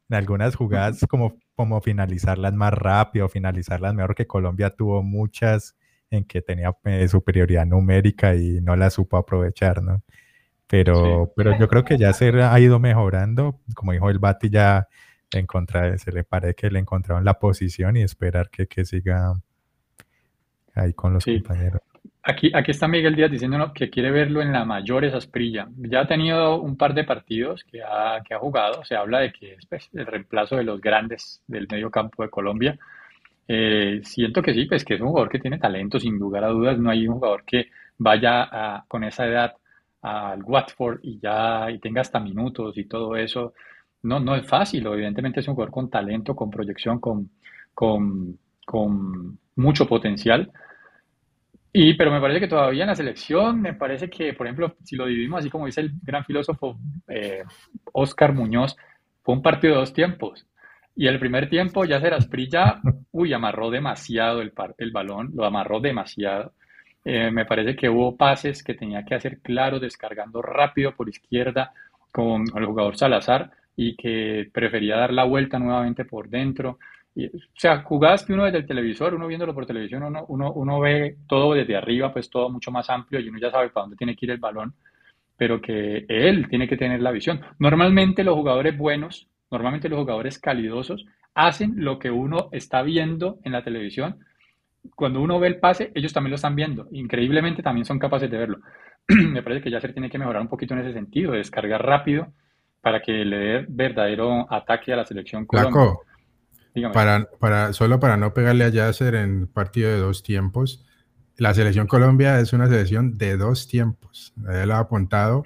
[0.09, 5.77] en algunas jugadas como, como finalizarlas más rápido, finalizarlas mejor que Colombia tuvo muchas
[6.11, 10.03] en que tenía eh, superioridad numérica y no la supo aprovechar, ¿no?
[10.67, 13.61] Pero, pero yo creo que ya se ha ido mejorando.
[13.75, 14.87] Como dijo el Bati, ya
[15.39, 19.33] encontra, se le parece que le encontraron la posición y esperar que, que siga
[20.75, 21.41] ahí con los Sí.
[21.43, 21.83] compañeros.
[22.23, 25.69] Aquí, aquí está Miguel Díaz diciéndonos que quiere verlo en la mayores Asprilla.
[25.77, 28.85] Ya ha tenido un par de partidos que ha, que ha jugado.
[28.85, 32.29] Se habla de que es pues, el reemplazo de los grandes del medio campo de
[32.31, 32.79] Colombia.
[33.49, 36.49] Eh, siento que sí, pues que es un jugador que tiene talento, sin lugar a
[36.49, 36.79] dudas.
[36.79, 39.55] No hay un jugador que vaya a- con esa edad
[40.03, 43.55] al Watford y ya y tenga hasta minutos y todo eso.
[44.03, 44.87] No, no es fácil.
[44.87, 47.31] Evidentemente es un jugador con talento, con proyección, con,
[47.75, 50.51] con, con mucho potencial.
[51.73, 54.97] Y, pero me parece que todavía en la selección, me parece que, por ejemplo, si
[54.97, 57.45] lo dividimos así como dice el gran filósofo eh,
[57.93, 58.77] Oscar Muñoz,
[59.23, 60.47] fue un partido de dos tiempos.
[60.97, 62.81] Y el primer tiempo ya Asprilla,
[63.13, 66.55] uy, amarró demasiado el, par- el balón, lo amarró demasiado.
[67.05, 71.73] Eh, me parece que hubo pases que tenía que hacer claros, descargando rápido por izquierda
[72.13, 76.79] con el jugador Salazar y que prefería dar la vuelta nuevamente por dentro.
[77.15, 80.53] Y, o sea, jugadas que uno desde el televisor, uno viéndolo por televisión, uno, uno,
[80.53, 83.85] uno ve todo desde arriba, pues todo mucho más amplio y uno ya sabe para
[83.85, 84.75] dónde tiene que ir el balón,
[85.37, 87.41] pero que él tiene que tener la visión.
[87.59, 91.05] Normalmente los jugadores buenos, normalmente los jugadores calidosos,
[91.35, 94.19] hacen lo que uno está viendo en la televisión.
[94.95, 96.89] Cuando uno ve el pase, ellos también lo están viendo.
[96.93, 98.59] Increíblemente también son capaces de verlo.
[99.09, 102.33] Me parece que Yasser tiene que mejorar un poquito en ese sentido, de descargar rápido
[102.81, 105.73] para que le dé verdadero ataque a la selección Colombia.
[105.73, 106.05] Flaco,
[106.75, 106.95] Dígame.
[106.95, 110.85] para, para, solo para no pegarle a Yasser en partido de dos tiempos,
[111.37, 114.35] la selección Colombia es una selección de dos tiempos.
[114.53, 115.45] Él ha apuntado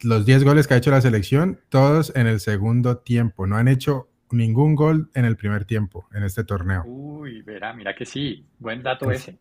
[0.00, 3.46] los 10 goles que ha hecho la selección, todos en el segundo tiempo.
[3.46, 6.84] No han hecho ningún gol en el primer tiempo en este torneo.
[6.86, 9.38] Uy, verá, mira que sí, buen dato Es- ese.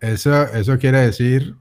[0.00, 1.54] Eso, eso quiere decir,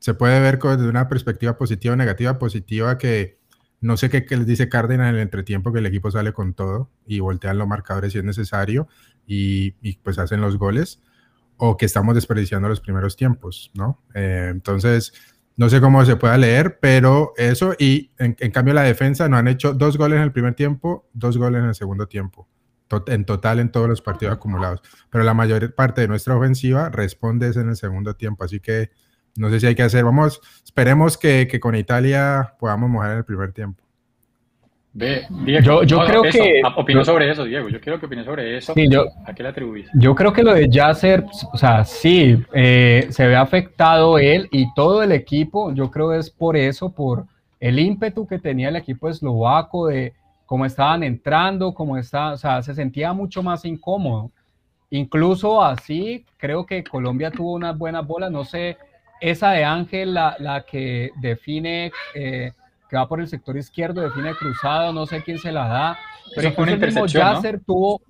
[0.00, 2.36] se puede ver desde una perspectiva positiva o negativa.
[2.36, 3.38] Positiva que
[3.80, 6.54] no sé qué, qué les dice Cárdenas en el entretiempo, que el equipo sale con
[6.54, 8.88] todo y voltean los marcadores si es necesario
[9.26, 11.02] y, y, pues hacen los goles,
[11.56, 14.02] o que estamos desperdiciando los primeros tiempos, ¿no?
[14.14, 15.12] Eh, entonces,
[15.56, 19.36] no sé cómo se pueda leer, pero eso y en, en cambio la defensa no
[19.38, 22.46] han hecho dos goles en el primer tiempo, dos goles en el segundo tiempo.
[22.88, 26.88] Tot- En total en todos los partidos acumulados pero la mayor parte de nuestra ofensiva
[26.88, 28.90] responde es en el segundo tiempo, así que
[29.36, 33.18] no sé si hay que hacer, vamos, esperemos que, que con Italia podamos mojar en
[33.18, 33.82] el primer tiempo.
[34.98, 37.68] Ve, Diego, Yo- yo creo eso, que- opinó yo- sobre eso, Diego.
[37.68, 38.72] Yo quiero que opine sobre eso.
[38.72, 39.86] Sí, yo, ¿A qué le atribuís?
[39.92, 41.22] Yo creo que lo de Yasser,
[41.52, 45.70] o sea, sí, eh, se ve afectado él y todo el equipo.
[45.74, 47.26] Yo creo es por eso, por
[47.60, 50.14] el ímpetu que tenía el equipo eslovaco de
[50.46, 54.30] cómo estaban entrando, cómo está, o sea, se sentía mucho más incómodo.
[54.88, 58.30] Incluso así, creo que Colombia tuvo unas buenas bolas.
[58.30, 58.78] No sé,
[59.20, 62.52] esa de Ángel, la, la que define, eh,
[62.88, 65.98] que va por el sector izquierdo, define cruzado, no sé quién se la da.
[66.34, 67.34] Pero incluso el mismo intercepción, ¿no?
[67.34, 68.00] Yasser tuvo,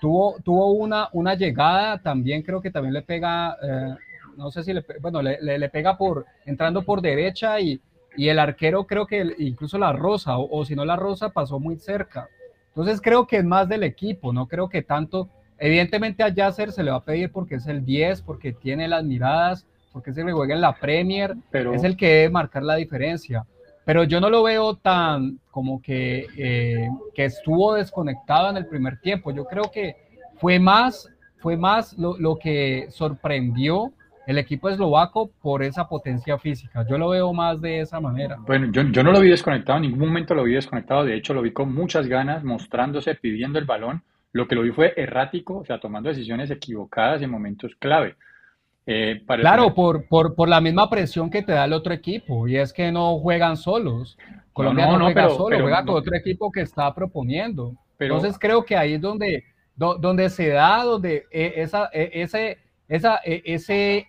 [0.00, 3.94] tuvo, tuvo una, una llegada, también creo que también le pega, eh,
[4.36, 7.80] no sé si le, bueno, le, le- le pega por, entrando por derecha y,
[8.16, 11.30] y el arquero creo que el- incluso la rosa, o, o si no la rosa
[11.30, 12.28] pasó muy cerca.
[12.68, 15.28] Entonces creo que es más del equipo, no creo que tanto
[15.62, 19.04] Evidentemente a Yasser se le va a pedir porque es el 10, porque tiene las
[19.04, 22.62] miradas, porque es el que juega en la Premier, Pero- es el que debe marcar
[22.62, 23.44] la diferencia.
[23.84, 29.00] Pero yo no lo veo tan como que, eh, que estuvo desconectado en el primer
[29.00, 29.32] tiempo.
[29.32, 29.96] Yo creo que
[30.36, 33.92] fue más, fue más lo, lo que sorprendió
[34.26, 36.86] el equipo eslovaco por esa potencia física.
[36.88, 38.36] Yo lo veo más de esa manera.
[38.46, 41.34] Bueno, yo, yo no lo vi desconectado, en ningún momento lo vi desconectado, de hecho
[41.34, 44.02] lo vi con muchas ganas, mostrándose, pidiendo el balón.
[44.32, 48.14] Lo que lo vi fue errático, o sea, tomando decisiones equivocadas en momentos clave.
[48.86, 52.48] Eh, para Claro, por, por, por la misma presión que te da el otro equipo,
[52.48, 54.18] y es que no juegan solos.
[54.52, 57.74] Colombia no, no, no, juega pero- solo, pero juega con otro equipo que está proponiendo.
[57.96, 59.44] pero- Entonces creo que ahí es donde,
[59.76, 64.08] do- donde se da, donde eh, esa, eh, ese, esa, ese,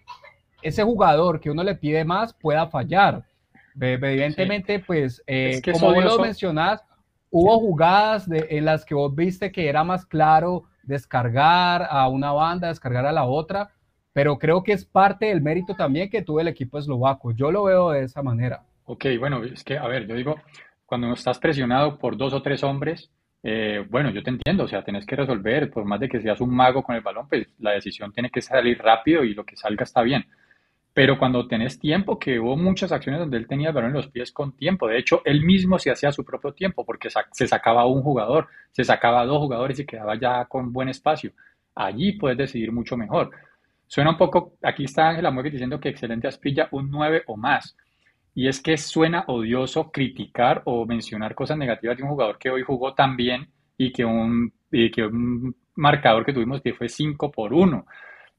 [0.62, 3.24] ese jugador que uno le pide más pueda fallar.
[3.80, 6.84] Evidentemente, pues, eh, Es que es como vos lo mencionás,
[7.30, 12.32] hubo jugadas de, en las que vos viste que era más claro descargar a una
[12.32, 13.72] banda, descargar a la otra,
[14.14, 17.32] pero creo que es parte del mérito también que tuvo el equipo eslovaco.
[17.32, 18.64] Yo lo veo de esa manera.
[18.86, 20.36] Ok, bueno, es que, a ver, yo digo,
[20.86, 23.10] cuando estás presionado por dos o tres hombres,
[23.44, 26.42] eh, bueno, yo te entiendo, o sea, tenés que resolver, por más de que seas
[26.42, 29.56] un mago con el balón, pues la decisión tiene que salir rápido y lo que
[29.56, 30.26] salga está bien.
[30.94, 34.10] Pero cuando tenés tiempo, que hubo muchas acciones donde él tenía el balón en los
[34.10, 37.86] pies con tiempo, de hecho, él mismo se hacía su propio tiempo, porque se sacaba
[37.86, 41.32] un jugador, se sacaba dos jugadores y quedaba ya con buen espacio.
[41.76, 43.32] Allí puedes decidir mucho mejor.
[43.94, 47.76] Suena un poco, aquí está Ángela Muegue diciendo que excelente Asprilla, un 9 o más.
[48.34, 52.62] Y es que suena odioso criticar o mencionar cosas negativas de un jugador que hoy
[52.64, 57.30] jugó tan bien y que un, y que un marcador que tuvimos que fue 5
[57.34, 57.86] por 1.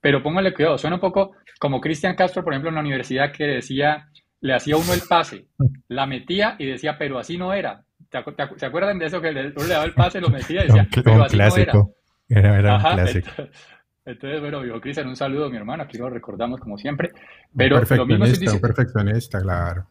[0.01, 3.45] Pero póngale cuidado, suena un poco como Cristian Castro, por ejemplo, en la universidad que
[3.45, 4.09] decía,
[4.41, 5.49] le hacía uno el pase,
[5.89, 7.85] la metía y decía, pero así no era.
[8.09, 10.31] ¿Te acu- te acu- ¿Se acuerdan de eso que le, le daba el pase, lo
[10.31, 11.73] metía y decía, pero así no era?
[11.73, 11.95] clásico.
[12.31, 13.29] Era, era un clásico.
[13.37, 17.13] entonces, entonces, bueno, viejo Cristian, un saludo, mi hermano, aquí lo recordamos como siempre.
[17.57, 19.87] Pero lo mismo perfeccionista, un diciendo, perfeccionista, claro.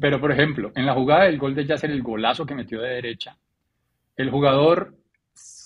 [0.00, 2.90] pero, por ejemplo, en la jugada del gol de Yasser, el golazo que metió de
[2.90, 3.36] derecha,
[4.16, 4.94] el jugador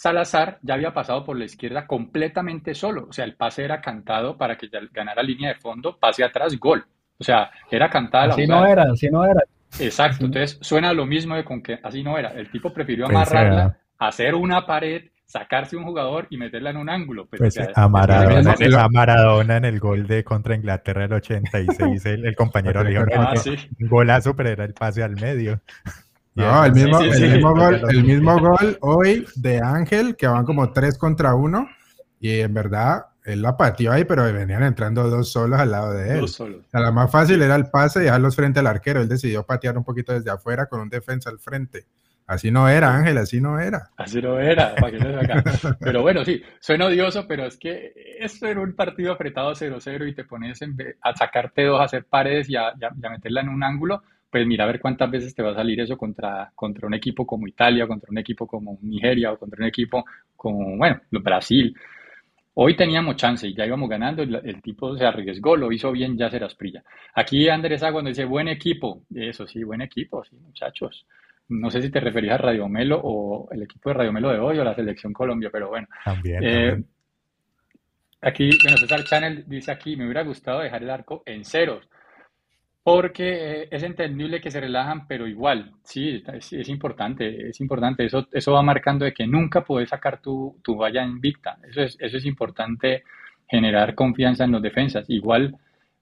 [0.03, 3.07] Salazar ya había pasado por la izquierda completamente solo.
[3.09, 6.59] O sea, el pase era cantado para que ya ganara línea de fondo, pase atrás,
[6.59, 6.85] gol.
[7.19, 8.61] O sea, era cantada la Así jugada.
[8.61, 9.41] no era, así no era.
[9.79, 10.25] Exacto.
[10.25, 12.31] Entonces, suena lo mismo de con que así no era.
[12.31, 17.27] El tipo prefirió amarrarla, hacer una pared, sacarse un jugador y meterla en un ángulo.
[17.27, 21.03] Pues, Pues o sea, a es- Maradona, a Maradona en el gol de contra Inglaterra
[21.03, 23.57] del 86, el, el compañero le dijo Ah, sí.
[23.81, 25.61] un golazo, pero era el pase al medio.
[26.35, 27.23] No, el mismo, sí, el sí.
[27.29, 31.67] mismo gol, el mismo gol hoy de Ángel, que van como tres contra uno,
[32.21, 36.15] y en verdad él la pateó ahí, pero venían entrando dos solos al lado de
[36.15, 36.21] él.
[36.21, 36.61] Dos solos.
[36.67, 39.01] O sea, la más fácil era el pase y dejarlos frente al arquero.
[39.01, 41.87] Él decidió patear un poquito desde afuera con un defensa al frente.
[42.27, 43.91] Así no era, Ángel, así no era.
[43.97, 45.77] Así no era, para que no se acá.
[45.81, 50.15] Pero bueno, sí, suena odioso, pero es que esto era un partido apretado 0-0 y
[50.15, 50.61] te pones
[51.03, 53.63] a sacarte dos, a hacer paredes y a, y a- y a meterla en un
[53.63, 56.95] ángulo, pues mira a ver cuántas veces te va a salir eso contra, contra un
[56.95, 60.05] equipo como Italia, contra un equipo como Nigeria o contra un equipo
[60.37, 61.75] como, bueno, Brasil.
[62.55, 66.17] Hoy teníamos chance y ya íbamos ganando, el, el tipo se arriesgó, lo hizo bien
[66.19, 66.83] ya Asprilla.
[67.15, 71.07] Aquí Andrés Agua nos dice, buen equipo, eso sí, buen equipo, sí, muchachos.
[71.61, 74.39] No sé si te referías a Radio Melo o el equipo de Radio Melo de
[74.39, 75.87] hoy o la Selección Colombia, pero bueno.
[76.05, 76.87] También, Eh, también.
[78.23, 81.89] aquí, bueno, César Channel dice aquí, me hubiera gustado dejar el arco en ceros,
[82.85, 88.05] porque eh, es entendible que se relajan, pero igual, sí, es, es importante, es importante,
[88.05, 91.97] eso, eso va marcando de que nunca puedes sacar tu, tu valla invicta, eso es,
[92.01, 93.05] eso es importante,
[93.49, 95.55] generar confianza en los defensas, igual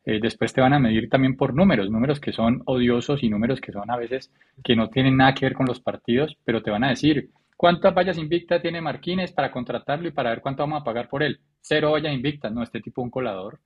[0.05, 3.61] eh, después te van a medir también por números, números que son odiosos y números
[3.61, 4.33] que son a veces
[4.65, 7.95] que no tienen nada que ver con los partidos, pero te van a decir, ¿cuántas
[7.95, 11.41] vallas invictas tiene Marquines para contratarlo y para ver cuánto vamos a pagar por él?
[11.61, 13.61] Cero vallas invictas, no, este tipo es un colador,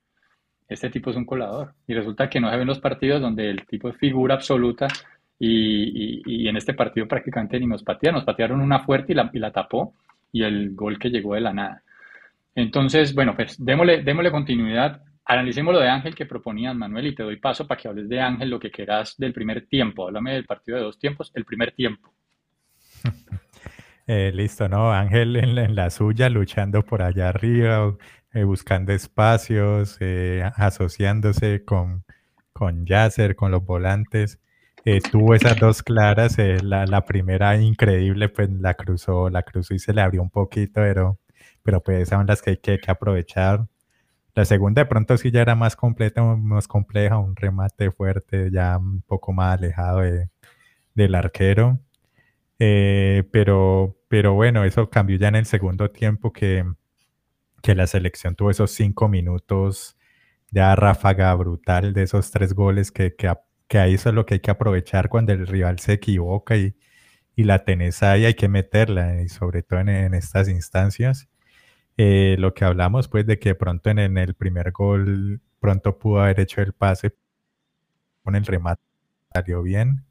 [0.69, 1.75] este tipo es un colador.
[1.87, 4.89] Y resulta que no se ven los partidos donde el tipo es figura absoluta
[5.39, 9.17] y, y- y en este partido prácticamente ni nos patearon, nos patearon una fuerte y
[9.17, 9.95] la, y la tapó
[10.33, 11.83] y el gol que llegó de la nada.
[12.55, 15.03] Entonces, bueno, pues démosle, démosle continuidad.
[15.27, 18.21] Analicemos lo de Ángel que proponías, Manuel, y te doy paso para que hables de
[18.21, 20.07] Ángel lo que quieras del primer tiempo.
[20.07, 22.13] Háblame del partido de dos tiempos, el primer tiempo.
[24.07, 24.93] Eh, listo, ¿no?
[24.93, 27.97] Ángel en en la suya, luchando por allá arriba,
[28.35, 32.05] eh, buscando espacios, eh, asociándose con,
[32.53, 34.39] con Yasser, con los volantes.
[35.11, 40.03] Tuvo esas dos claras, la, primera increíble, pues la cruzó, la cruzó y se le
[40.03, 41.19] abrió un poquito, pero,
[41.63, 43.67] pero pues son las que hay que aprovechar.
[44.35, 48.79] La segunda de pronto sí ya era más completa, más compleja, un remate fuerte, ya
[48.79, 50.29] un poco más alejado de-
[50.95, 51.81] del arquero.
[52.61, 56.65] Eh, pero, pero bueno, eso cambió ya en el segundo tiempo que,
[57.63, 59.97] que la selección tuvo esos cinco minutos
[60.51, 63.33] de ráfaga brutal de esos tres goles que, que,
[63.69, 66.77] que ahí eso es lo que hay que aprovechar cuando el rival se equivoca y,
[67.37, 71.29] y la tenés ahí, hay que meterla, y sobre todo en, estas instancias.
[71.97, 76.41] Eh, lo que hablamos, pues, de que pronto en, el primer gol, pronto pudo haber
[76.41, 77.15] hecho el pase
[78.23, 78.83] con el remate,
[79.33, 80.05] salió bien.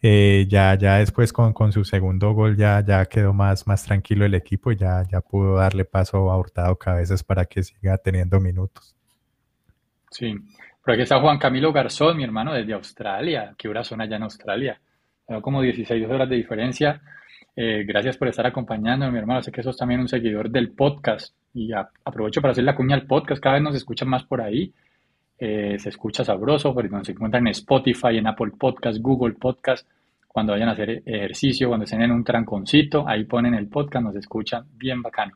[0.00, 4.26] Eh, ya, ya después con, con, su segundo gol ya, ya quedó más, más tranquilo
[4.26, 8.38] el equipo y ya, ya pudo darle paso a Hurtado Cabezas para que siga teniendo
[8.38, 8.94] minutos.
[10.10, 10.34] Sí,
[10.84, 13.54] por aquí está Juan Camilo Garzón, mi hermano, desde Australia.
[13.56, 14.80] ¿Qué horas son allá en Australia?
[15.26, 17.00] Tengo como 16 horas de diferencia.
[17.56, 19.42] Eh, gracias por estar acompañándome, mi hermano.
[19.42, 23.06] Sé que sos también un seguidor del podcast y aprovecho para hacer la cuña al
[23.06, 23.42] podcast.
[23.42, 24.72] Cada vez nos escuchan más por ahí.
[25.38, 29.86] Eh, se escucha sabroso, porque nos encuentran en Spotify, en Apple Podcast, Google Podcast.
[30.26, 34.16] Cuando vayan a hacer ejercicio, cuando estén en un tranconcito, ahí ponen el podcast, nos
[34.16, 35.32] escuchan bien bacano.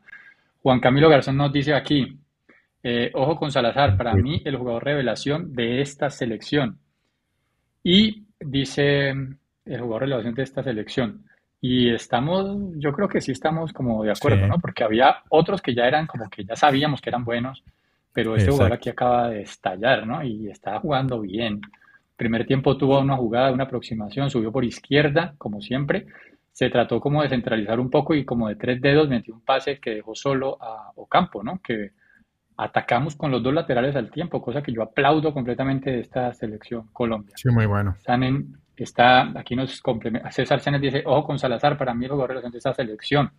[0.60, 2.18] Juan Camilo Garzón nos dice aquí,
[2.82, 6.78] eh, ojo con Salazar, para mí el jugador revelación de esta selección.
[7.84, 11.27] Y dice el jugador revelación de esta selección.
[11.60, 14.58] Y estamos, yo creo que sí estamos como de acuerdo, ¿no?
[14.60, 17.64] Porque había otros que ya eran como que ya sabíamos que eran buenos,
[18.12, 20.22] pero este jugador aquí acaba de estallar, ¿no?
[20.22, 21.60] Y está jugando bien.
[22.16, 26.06] Primer tiempo tuvo una jugada, una aproximación, subió por izquierda, como siempre.
[26.52, 29.78] Se trató como de centralizar un poco y como de tres dedos metió un pase
[29.78, 31.60] que dejó solo a Ocampo, ¿no?
[31.62, 31.92] Que
[32.56, 36.88] atacamos con los dos laterales al tiempo, cosa que yo aplaudo completamente de esta selección
[36.92, 37.34] Colombia.
[37.36, 37.94] Sí, muy bueno.
[37.96, 42.12] Están en, está, aquí nos complementa, César Cenes dice, ojo con Salazar, para mí el
[42.12, 43.30] jugador de esta selección.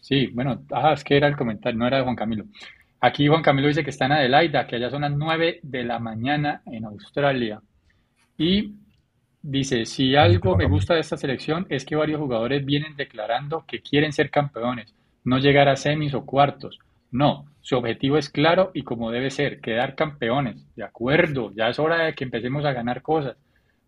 [0.00, 2.44] Sí, bueno, ah, es que era el comentario, no era de Juan Camilo.
[3.00, 5.98] Aquí Juan Camilo dice que está en Adelaida, que allá son las 9 de la
[5.98, 7.60] mañana en Australia.
[8.38, 8.74] Y
[9.42, 13.80] dice, si algo me gusta de esta selección es que varios jugadores vienen declarando que
[13.80, 16.78] quieren ser campeones, no llegar a semis o cuartos.
[17.10, 20.66] No, su objetivo es claro y como debe ser, quedar campeones.
[20.74, 23.36] De acuerdo, ya es hora de que empecemos a ganar cosas.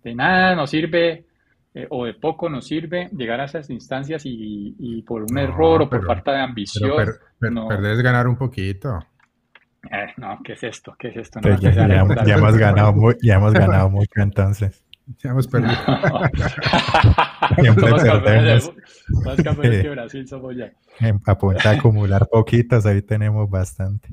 [0.07, 1.27] De nada nos sirve
[1.75, 5.90] eh, o de poco nos sirve llegar a esas instancias y, por un error o
[5.90, 6.92] por falta de ambición.
[7.40, 9.01] Pero perder es ganar un poquito.
[9.90, 10.95] Eh, no, ¿qué es esto?
[10.97, 11.40] ¿Qué es esto?
[11.42, 14.85] ya, hemos ganado ya hemos ganado mucho entonces.
[15.23, 15.73] Ya hemos perdido.
[17.61, 18.73] Siempre perdemos.
[19.25, 20.73] Más campeones que Brasil somos ya.
[21.27, 24.09] Apunta a acumular poquitos, ahí tenemos bastante.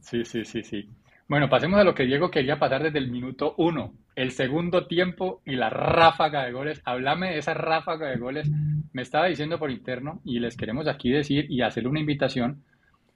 [0.00, 0.88] Sí, sí, sí, sí.
[1.30, 5.42] Bueno, pasemos a lo que Diego quería pasar desde el minuto uno, el segundo tiempo
[5.46, 6.82] y la ráfaga de goles.
[6.84, 8.50] Háblame de esa ráfaga de goles.
[8.92, 12.64] Me estaba diciendo por interno y les queremos aquí decir y hacerle una invitación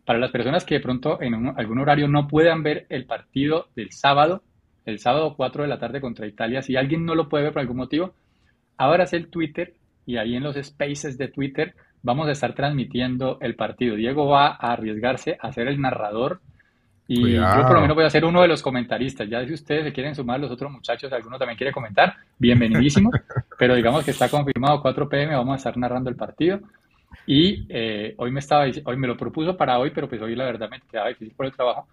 [0.06, 3.90] para las personas que de pronto en algún horario no puedan ver el partido del
[3.90, 4.44] sábado
[4.84, 6.62] el sábado 4 de la tarde contra Italia.
[6.62, 8.14] Si alguien no lo puede ver por algún motivo,
[8.76, 9.74] ábrase el Twitter
[10.06, 11.74] y ahí en los spaces de Twitter
[12.04, 13.96] vamos a estar transmitiendo el partido.
[13.96, 16.40] Diego va a arriesgarse a ser el narrador
[17.06, 19.28] y yo por lo menos voy a ser uno de los comentaristas.
[19.28, 23.10] Ya si ustedes se quieren sumar, los otros muchachos, alguno también quiere comentar, bienvenidísimo.
[23.58, 26.60] pero digamos que está confirmado 4 pm, vamos a estar narrando el partido.
[27.26, 30.44] Y eh, hoy me estaba hoy me lo propuso para hoy, pero pues hoy la
[30.44, 31.86] verdad me quedaba difícil por el trabajo.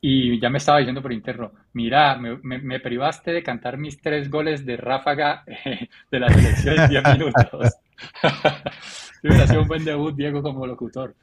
[0.00, 4.66] Y ya me estaba diciendo por interno, mira, me, privaste de cantar mis tres goles
[4.66, 7.74] de ráfaga eh, de la selección en 10 minutos.
[9.22, 11.14] hubiera sido un buen debut, Diego, como locutor.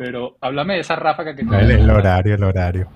[0.00, 1.42] Pero háblame de esa ráfaga que...
[1.42, 2.88] El, el horario, el horario.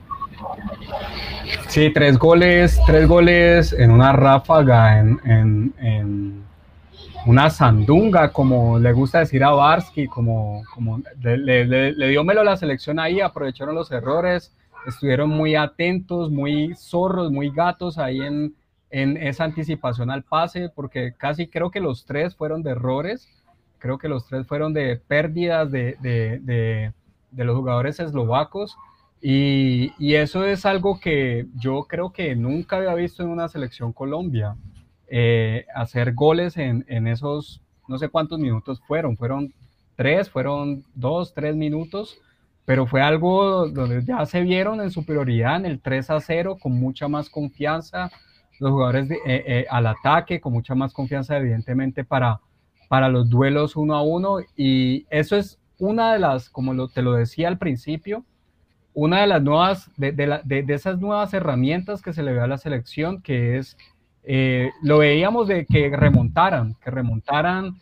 [1.69, 6.43] Sí, tres goles, tres goles en una ráfaga, en, en,
[7.27, 12.45] una sandunga, como le gusta decir a Barsky, como, como le, le dio melo a
[12.45, 14.51] la selección ahí, aprovecharon los errores
[14.87, 18.55] estuvieron muy atentos, muy zorros, muy gatos ahí en,
[18.90, 23.29] en esa anticipación al pase, porque casi creo que los tres fueron de errores,
[23.85, 26.94] creo que los tres fueron de pérdidas de, de, de,
[27.31, 28.79] de los jugadores eslovacos.
[29.20, 33.92] Y, y, eso es algo que yo creo que nunca había visto en una selección
[33.92, 34.57] Colombia.
[35.07, 39.53] Eh, hacer goles en, en, esos, no sé cuántos minutos fueron, fueron
[39.97, 42.18] tres, fueron dos, tres minutos,
[42.64, 46.73] pero fue algo donde ya se vieron en superioridad en el 3 a 0 con
[46.73, 48.11] mucha más confianza,
[48.59, 52.41] los jugadores eh, eh, al ataque con mucha más confianza evidentemente para,
[52.89, 57.12] para los duelos uno a uno y eso es una de las, como te lo
[57.12, 58.24] decía al principio,
[58.93, 62.59] una de las nuevas, de, de, esas nuevas herramientas que se le ve a la
[62.59, 63.76] selección, que es,
[64.22, 67.80] eh, lo veíamos de que remontaran, que remontaran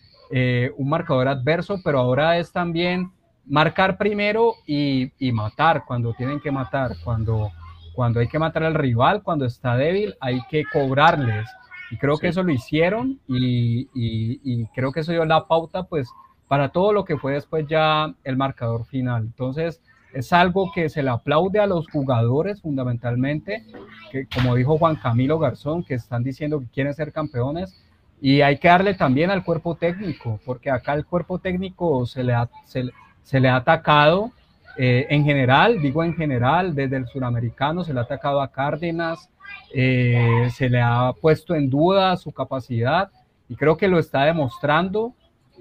[0.79, 3.13] un marcador adverso, pero ahora es también
[3.47, 7.51] marcar primero y, matar cuando tienen que matar, cuando,
[7.95, 11.49] cuando hay que matar al rival, cuando está débil, hay que cobrarles.
[11.93, 16.09] Y creo que eso lo hicieron y, creo que eso dio la pauta pues
[16.49, 19.25] para todo lo que fue después ya el marcador final.
[19.25, 19.83] Entonces,
[20.15, 23.67] es algo que se le aplaude a los jugadores fundamentalmente,
[24.11, 27.77] que como dijo Juan Camilo Garzón, que están diciendo que quieren ser campeones,
[28.23, 32.33] y hay que darle también al cuerpo técnico, porque acá el cuerpo técnico se le
[32.33, 34.33] ha, se, le ha atacado
[34.79, 39.29] eh, en general, digo en general, desde el suramericano se le ha atacado a Cárdenas,
[39.75, 43.11] eh, se le ha puesto en duda su capacidad
[43.49, 45.15] y creo que lo está demostrando.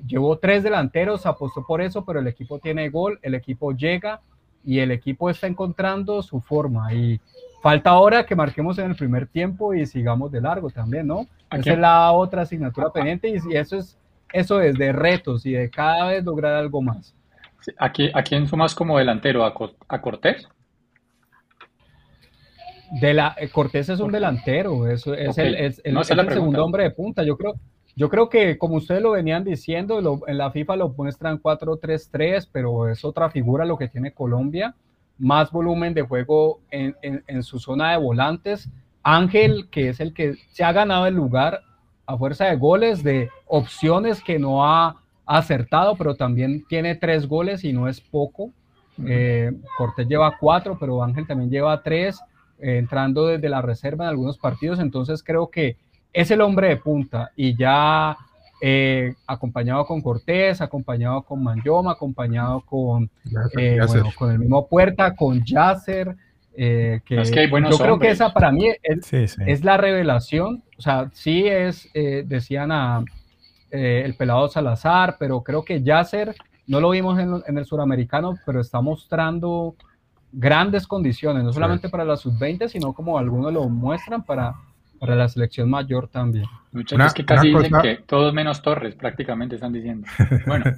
[0.06, 4.22] Llevó tres delanteros, apostó por eso, pero el equipo tiene gol, el equipo llega
[4.64, 6.94] y el equipo está encontrando su forma.
[6.94, 7.20] Y
[7.62, 11.28] falta ahora que marquemos en el primer tiempo y sigamos de largo también, ¿no?
[11.52, 13.98] Esa es la otra asignatura pendiente y, eso es
[14.34, 17.14] eso es de retos y de cada vez lograr algo más.
[17.78, 19.46] ¿A quién, sumas como delantero?
[19.46, 19.54] ¿A,
[19.88, 20.48] a Cortés?
[23.00, 26.92] De la, eh, Cortés es un delantero, es, es el, es, el segundo hombre de
[26.92, 27.24] punta.
[27.24, 27.56] Yo creo,
[27.96, 32.90] yo creo que, como ustedes lo venían diciendo, en la FIFA lo muestran 4-3-3, pero
[32.90, 34.76] es otra figura lo que tiene Colombia.
[35.18, 38.70] Más volumen de juego en, en, su zona de volantes.
[39.04, 41.62] Ángel, que es el que se ha ganado el lugar
[42.06, 47.64] a fuerza de goles, de opciones que no ha acertado, pero también tiene tres goles
[47.64, 48.52] y no es poco.
[49.06, 52.20] Eh, Cortés lleva cuatro, pero Ángel también lleva tres,
[52.62, 54.80] entrando desde la reserva en algunos partidos.
[54.80, 55.78] Entonces creo que
[56.14, 58.18] es el hombre de punta y ya
[58.64, 63.10] eh, acompañado con Cortés, acompañado con Manjoma, acompañado con,
[63.58, 63.80] eh,
[64.16, 66.16] con el mismo Puerta, con Yasser.
[66.54, 71.90] Eh, que, yo creo que esa para mí es, la revelación, o sea, sí es,
[71.94, 73.04] decían a
[73.72, 76.36] el pelado Salazar, pero creo que Yasser,
[76.68, 79.76] no lo vimos en, en el suramericano, pero está mostrando
[80.32, 84.56] grandes condiciones, no solamente para la sub-20, sino como algunos lo muestran para,
[85.00, 86.46] para la selección mayor también.
[86.72, 90.08] Muchos que casi dicen que todos menos Torres, prácticamente están diciendo.
[90.48, 90.66] Bueno.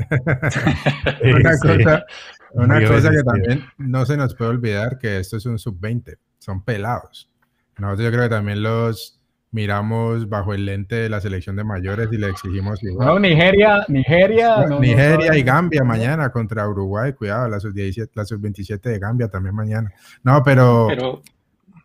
[2.54, 6.64] una cosa, que también no se nos puede olvidar que esto es un sub-20, son
[6.64, 7.30] pelados.
[7.78, 9.20] Nosotros yo creo que también los
[9.54, 13.08] miramos bajo el lente de la selección de mayores y le exigimos igual.
[13.08, 14.66] No, Nigeria, Nigeria.
[14.80, 19.94] Nigeria y Gambia mañana contra Uruguay, cuidado, la sub-17, la sub-27 de Gambia también mañana.
[20.24, 21.22] No, pero, pero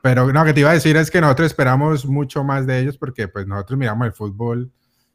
[0.03, 2.97] pero no, que te iba a decir es que nosotros esperamos mucho más de ellos
[2.97, 4.71] porque pues nosotros miramos el fútbol,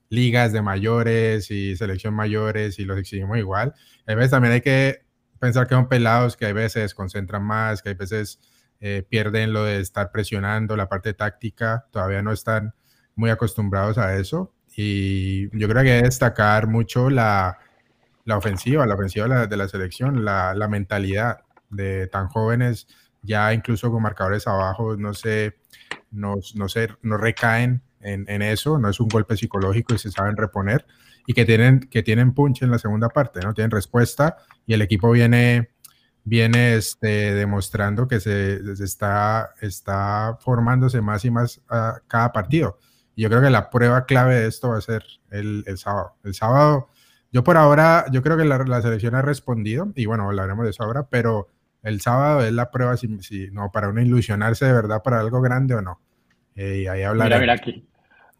[0.09, 3.73] ligas de mayores y selección mayores y los exigimos igual.
[4.05, 5.03] A veces también hay que
[5.39, 8.39] pensar que son pelados, que a veces se desconcentran más, que a veces
[8.85, 12.73] eh, pierden lo de estar presionando, la parte táctica, todavía no están
[13.15, 14.53] muy acostumbrados a eso.
[14.75, 17.59] Y yo creo que hay que destacar mucho la,
[18.25, 22.87] la ofensiva, la ofensiva de la, de la selección, la, la mentalidad de tan jóvenes
[23.21, 25.55] ya incluso con marcadores abajo, no se,
[26.11, 30.11] no, no se, no recaen en, en, eso, no es un golpe psicológico y se
[30.11, 30.85] saben reponer
[31.25, 33.53] y que tienen, que tienen punch en la segunda parte, ¿no?
[33.53, 35.69] Tienen respuesta y el equipo viene,
[36.23, 42.77] viene este, demostrando que se, está, está formándose más y más a cada partido.
[43.15, 46.15] Yo creo que la prueba clave de esto va a ser el, el sábado.
[46.23, 46.89] El sábado,
[47.31, 50.71] yo por ahora, yo creo que la, la selección ha respondido y bueno, hablaremos de
[50.71, 51.49] eso ahora, pero
[51.83, 55.41] el sábado es la prueba si, si no, para uno ilusionarse de verdad para algo
[55.41, 55.99] grande o no.
[56.55, 57.85] Eh, y ahí Mira, mira aquí.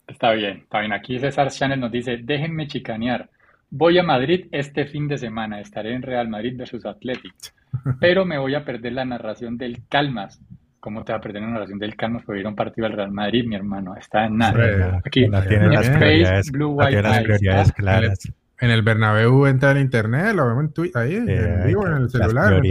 [0.08, 0.94] Está bien, está bien.
[0.94, 3.30] Aquí César Chanel nos dice, déjenme chicanear.
[3.76, 5.60] Voy a Madrid este fin de semana.
[5.60, 7.34] Estaré en Real Madrid versus Athletic.
[8.00, 10.40] Pero me voy a perder la narración del Calmas.
[10.80, 12.22] ¿Cómo te va a perder la narración del Calmas?
[12.24, 13.96] Porque ir a un partido del Real Madrid, mi hermano.
[13.96, 15.02] Está en nada.
[15.04, 18.20] Aquí, no tiene las prioridades, Blue, White, prioridades claras
[18.64, 22.04] en el Bernabéu entra en internet, lo vemos en Twitter, ahí, en eh, vivo, en
[22.04, 22.62] el celular.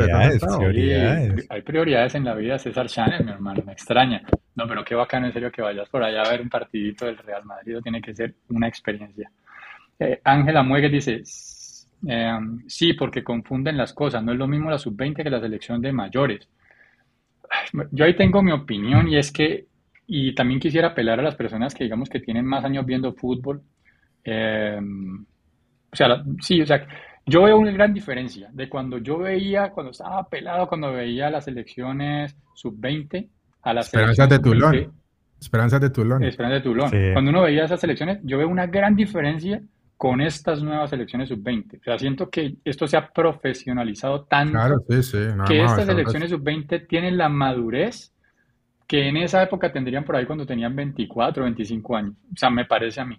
[1.51, 4.23] Hay prioridades en la vida, César Channel, mi hermano, me extraña.
[4.55, 7.19] No, pero qué bacano, en serio, que vayas por allá a ver un partidito del
[7.19, 9.31] Real Madrid, tiene que ser una experiencia.
[9.99, 11.23] Eh, Ángela Muegue dice,
[12.07, 15.81] em, sí, porque confunden las cosas, no es lo mismo la sub-20 que la selección
[15.81, 16.49] de mayores.
[17.91, 19.67] Yo ahí tengo mi opinión y es que,
[20.07, 23.63] y también quisiera apelar a las personas que digamos que tienen más años viendo fútbol,
[24.25, 24.81] eh,
[25.93, 26.87] o sea, sí, o sea,
[27.27, 31.47] yo veo una gran diferencia de cuando yo veía, cuando estaba pelado, cuando veía las
[31.47, 33.29] elecciones sub-20
[33.63, 34.93] a las Esperanzas de Tulón.
[35.41, 36.23] Esperanzas de Tulón.
[36.25, 36.91] Esperanzas de Tulón.
[37.13, 39.63] Cuando uno veía esas elecciones, yo veo una gran diferencia
[40.03, 41.79] con estas nuevas elecciones sub-20.
[41.79, 44.59] O sea, siento que esto se ha profesionalizado tanto
[45.47, 48.13] que estas elecciones sub-20 tienen la madurez
[48.89, 52.15] que en esa época tendrían por ahí cuando tenían 24 o 25 años.
[52.35, 53.17] O sea, me parece a mí.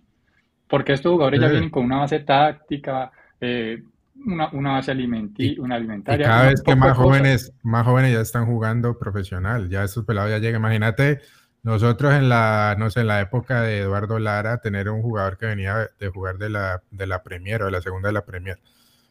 [0.67, 3.09] Porque estos jugadores ya vienen con una base táctica,
[3.39, 3.81] eh,
[4.25, 6.25] una, una, base alimenti una alimentaria.
[6.25, 10.31] Y cada vez que más jóvenes, más jóvenes ya están jugando profesional, ya estos pelados
[10.31, 10.59] ya llegan.
[10.59, 11.21] Imagínate
[11.63, 15.45] nosotros en la, no sé, en la época de Eduardo Lara, tener un jugador que
[15.47, 18.57] venía de jugar de la, de la Premier o de la segunda de la Premier.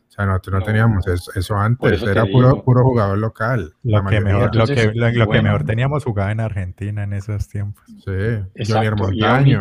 [0.09, 0.65] O sea, nosotros no, No.
[0.67, 2.39] teníamos eso, antes, eso era digo.
[2.39, 3.73] puro, puro jugador local.
[3.83, 7.49] Lo que, mejor, lo, que, lo, lo que mejor teníamos jugaba en Argentina en esos
[7.49, 7.83] tiempos.
[8.05, 8.11] Sí,
[8.55, 9.59] Exacto, Montaño.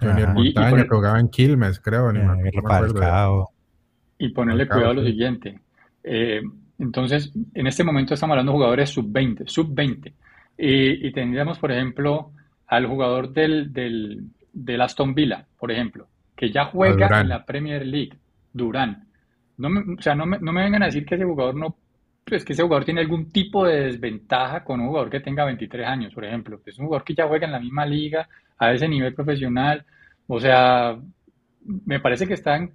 [0.00, 2.10] Y- y Montaño por el- que jugaba en Quilmes, creo.
[2.12, 3.48] Ni me, Eh, no.
[4.18, 5.08] Y ponerle Falcao, cuidado a lo sí.
[5.08, 5.60] siguiente.
[6.02, 6.40] Eh,
[6.78, 10.14] entonces, en este momento estamos hablando de jugadores sub-20, sub-20.
[10.58, 12.32] Y, y tendríamos, por ejemplo,
[12.66, 17.86] al jugador del, del, del Aston Villa, por ejemplo, que ya juega en la Premier
[17.86, 18.16] League,
[18.52, 19.06] Durán.
[19.58, 21.76] No me, o sea, no me, no me vengan a decir que ese jugador no,
[22.24, 25.86] pues que ese jugador tiene algún tipo de desventaja con un jugador que tenga 23
[25.86, 26.60] años, por ejemplo.
[26.64, 28.28] Es un jugador que ya juega en la misma liga,
[28.58, 29.84] a ese nivel profesional.
[30.26, 30.98] O sea,
[31.84, 32.72] me parece que está en,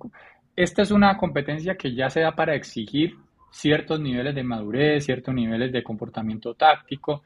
[0.55, 3.15] esta es una competencia que ya se da para exigir
[3.51, 7.23] ciertos niveles de madurez, ciertos niveles de comportamiento táctico.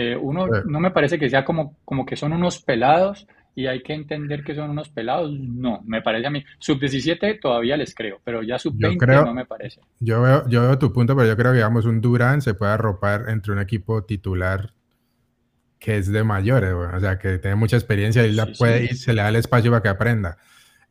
[0.00, 0.52] Eh, uno Sí.
[0.66, 3.26] no me parece que sea como, como que son unos pelados
[3.56, 5.32] y hay que entender que son unos pelados.
[5.32, 6.44] No, me parece a mí.
[6.60, 9.80] Sub-17 todavía les creo, pero ya sub-20 creo- no me parece.
[9.98, 12.70] Yo veo, yo veo tu punto, pero yo creo que, digamos, un Durán se puede
[12.72, 14.72] arropar entre un equipo titular
[15.80, 16.88] que es de mayores, güey.
[16.94, 18.94] o sea, que tiene mucha experiencia y la Sí, puede, sí.
[18.94, 20.36] y se le da el espacio para que aprenda.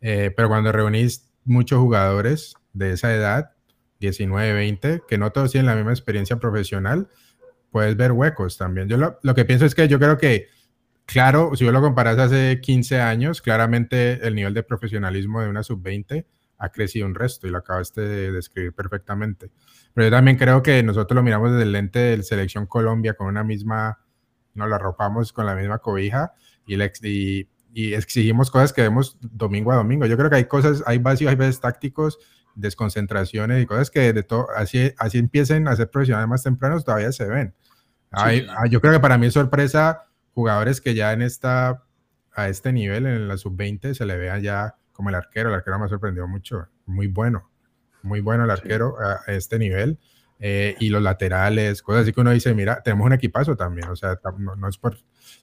[0.02, 3.52] Eh, pero cuando reunís muchos jugadores de esa edad,
[4.00, 7.08] 19, 20, que no todos tienen la misma experiencia profesional,
[7.78, 8.88] puedes ver huecos también.
[8.90, 10.48] Yo lo, lo que pienso es que yo creo que,
[11.06, 15.62] claro, si yo lo comparas hace 15 años, claramente el nivel de profesionalismo de una
[15.64, 16.26] sub-20
[16.58, 19.52] ha crecido un resto y lo acabaste de describir perfectamente.
[19.94, 23.28] Pero yo también creo que nosotros lo miramos desde el lente de Selección Colombia con
[23.28, 24.00] una misma,
[24.56, 26.34] nos lo arropamos con la misma cobija
[26.66, 30.08] y, ex- y, y exigimos cosas que vemos domingo a domingo.
[30.08, 32.18] Yo creo que hay cosas, hay vacíos, hay veces tácticos,
[32.56, 37.12] desconcentraciones y cosas que de todo, así, así empiecen a ser profesionales más tempranos, todavía
[37.12, 37.54] se ven.
[38.12, 38.48] Hay- Sí.
[38.70, 41.84] yo creo que para mí es sorpresa jugadores que ya en esta,
[42.34, 45.50] a este nivel, en la sub-20, se le vea ya como el arquero.
[45.50, 46.68] El arquero me ha sorprendido mucho.
[46.86, 47.50] Muy bueno.
[48.04, 48.62] Muy bueno el Sí.
[48.62, 50.00] arquero a, a este nivel.
[50.40, 53.90] Eh, y los laterales, cosas así que uno dice, mira, tenemos un equipazo también.
[53.90, 54.96] O sea, no, no es por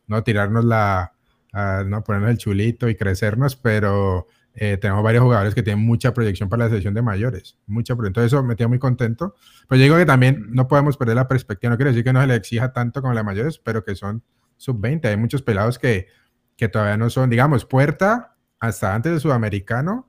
[0.06, 1.12] no tirarnos la,
[1.52, 6.14] a no ponernos el chulito y crecernos, pero eh, tenemos varios jugadores que tienen mucha
[6.14, 7.58] proyección para la selección de mayores.
[7.66, 8.10] Mucha proyección.
[8.10, 9.34] Entonces, eso me tiene muy contento.
[9.68, 11.70] Pero yo digo que también no podemos perder la perspectiva.
[11.70, 14.22] No quiero decir que no se le exija tanto como las mayores, pero que son
[14.56, 15.06] sub-20.
[15.06, 16.06] Hay muchos pelados que,
[16.56, 20.08] que todavía no son, digamos, Puerta, hasta antes de Sudamericano,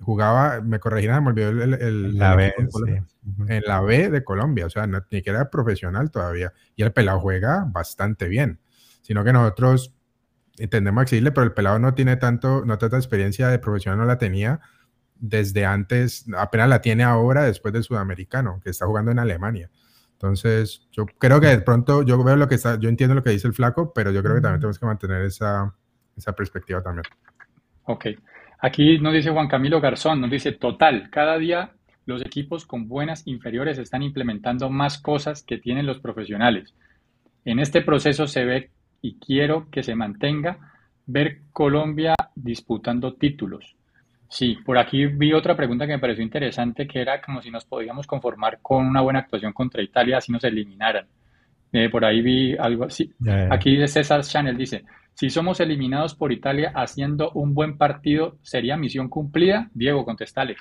[0.00, 2.92] jugaba, me corregirán, me olvidó el, La el B, sí.
[3.48, 6.52] En la B de Colombia, o sea, no, ni siquiera era profesional todavía.
[6.74, 8.58] Y el pelado juega bastante bien,
[9.02, 9.94] sino que nosotros
[10.58, 14.18] entendemos exigirle, pero el pelado no tiene tanto, no tanta experiencia de profesional, no la
[14.18, 14.60] tenía
[15.16, 19.70] desde antes, apenas la tiene ahora después del sudamericano, que está jugando en Alemania.
[20.14, 23.30] Entonces, yo creo que de pronto, yo veo lo que está, yo entiendo lo que
[23.30, 25.74] dice el flaco, pero yo creo que también tenemos que mantener esa,
[26.16, 27.04] esa perspectiva también.
[27.84, 28.06] Ok.
[28.60, 31.72] Aquí nos dice Juan Camilo Garzón, nos dice, total, cada día
[32.06, 36.74] los equipos con buenas inferiores están implementando más cosas que tienen los profesionales.
[37.44, 38.70] En este proceso se ve,
[39.02, 40.58] y quiero que se mantenga,
[41.04, 43.76] ver Colombia disputando títulos.
[44.28, 47.66] Sí, por aquí vi otra pregunta que me pareció interesante, que era como si nos
[47.66, 51.06] podíamos conformar con una buena actuación contra Italia si nos eliminaran.
[51.70, 53.12] Eh, por ahí vi algo así.
[53.18, 53.54] Ya, ya.
[53.54, 54.84] Aquí César Chanel, dice,
[55.14, 59.68] si somos eliminados por Italia haciendo un buen partido, ¿sería misión cumplida?
[59.74, 60.56] Diego, contestale.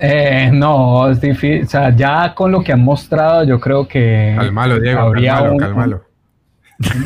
[0.00, 1.64] Eh, no, es difícil.
[1.64, 5.52] O sea, ya con lo que han mostrado, yo creo que Calmalo, Diego, habría calmalo,
[5.52, 6.04] un- calmalo.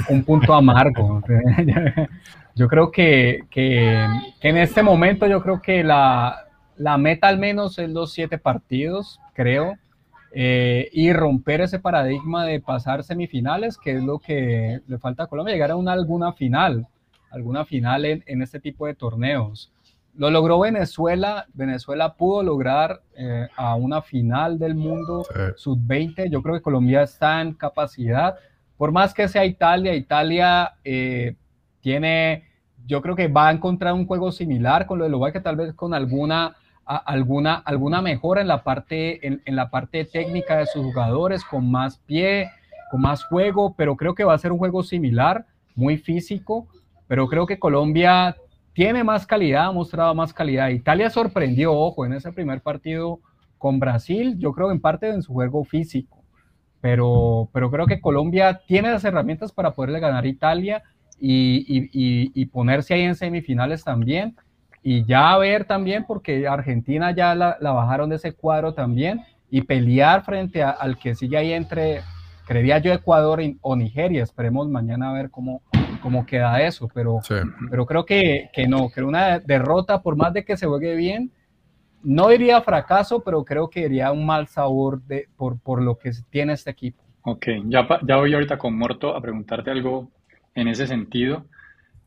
[0.09, 1.23] un, un punto amargo.
[2.55, 4.07] Yo creo que, que-
[4.39, 6.37] que en este momento yo creo que la,
[6.77, 9.77] la meta al menos es los siete partidos, creo,
[10.35, 15.27] eh, y romper ese paradigma de pasar semifinales, que es lo que le falta a
[15.29, 16.87] Colombia, llegar a una, alguna final,
[17.31, 19.72] alguna final en, en este tipo de torneos.
[20.15, 25.41] Lo logró Venezuela, Venezuela pudo lograr eh, a una final del mundo Sí.
[25.57, 28.37] sub-20, yo creo que Colombia está en capacidad,
[28.77, 31.35] por más que sea Italia, Italia eh,
[31.81, 32.45] tiene,
[32.87, 35.57] yo creo que va a encontrar un juego similar con lo de Uruguay, que tal
[35.57, 40.59] vez con alguna, a- alguna, alguna mejora en la, parte, en, en la parte técnica
[40.59, 42.51] de sus jugadores, con más pie,
[42.91, 46.67] con más juego, pero creo que va a ser un juego similar, muy físico,
[47.09, 48.37] pero creo que Colombia
[48.73, 50.69] tiene más calidad, ha mostrado más calidad.
[50.71, 53.21] Italia sorprendió, ojo, en ese primer partido
[53.59, 56.23] con Brasil, yo creo en parte en su juego físico,
[56.81, 60.83] pero, pero creo que Colombia tiene las herramientas para poderle ganar a Italia
[61.21, 64.35] y, y- y- y ponerse ahí en semifinales también.
[64.83, 70.25] Y ya ver también, porque Argentina ya la, bajaron de ese cuadro también, y pelear
[70.25, 72.01] frente a- al que sigue ahí entre,
[72.49, 74.25] creería yo, Ecuador o Nigeria.
[74.25, 75.63] Esperemos mañana a ver cómo,
[76.03, 77.21] cómo queda eso, pero,
[77.71, 81.33] pero creo que, que no, que una derrota, por más de que se juegue bien,
[82.03, 86.11] no diría fracaso, pero creo que diría un mal sabor de, por, por lo que
[86.31, 87.03] tiene este equipo.
[87.23, 90.11] Ok, ya, ya voy ahorita con Morto a preguntarte algo
[90.55, 91.47] en ese sentido.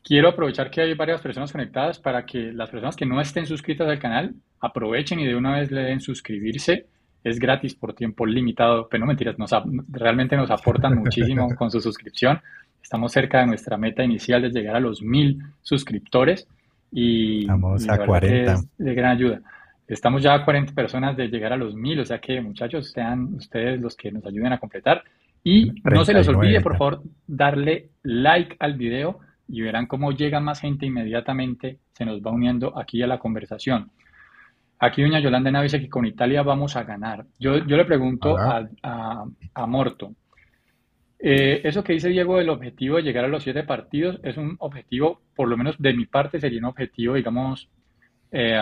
[0.04, 3.88] Quiero aprovechar que hay varias personas conectadas para que las personas que no estén suscritas
[3.88, 6.88] al canal aprovechen y de una vez le den suscribirse.
[7.24, 9.52] Es gratis por tiempo limitado, pero no mentiras, nos,
[9.90, 12.40] realmente nos aportan muchísimo con su suscripción.
[12.86, 16.48] Estamos cerca de nuestra meta inicial de llegar a los mil suscriptores
[16.92, 18.54] y, Vamos a 40.
[18.54, 19.42] Es de gran ayuda.
[19.88, 23.34] Estamos ya a 40 personas de llegar a los mil, o sea que muchachos, sean
[23.34, 25.04] ustedes los que nos ayuden a completar.
[25.44, 29.18] Y no se les olvide, por favor, darle like al video
[29.48, 33.90] y verán cómo llega más gente inmediatamente, se nos va uniendo aquí a la conversación.
[34.78, 37.26] Aquí doña Yolanda Nava dice que con Italia vamos a ganar.
[37.40, 40.12] Yo, yo le pregunto a, a, Morto,
[41.20, 44.56] eh, eso que dice Diego del objetivo de llegar a los siete partidos es un
[44.60, 47.70] objetivo, por lo menos de mi parte, sería un objetivo, digamos,
[48.32, 48.60] eh,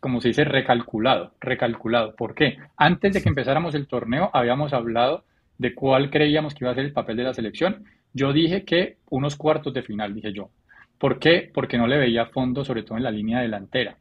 [0.00, 2.14] como se dice, recalculado, recalculado.
[2.16, 2.58] ¿Por qué?
[2.76, 5.24] Antes de que empezáramos el torneo habíamos hablado
[5.58, 8.98] de cuál creíamos que iba a ser el papel de la selección yo dije que
[9.10, 10.50] unos cuartos de final, dije yo.
[10.98, 11.50] ¿Por qué?
[11.52, 13.96] Porque no le veía fondo, sobre todo en la línea delantera.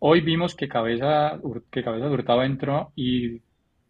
[0.00, 1.38] Hoy vimos que Cabeza,
[1.70, 3.40] que Cabeza Hurtado entró y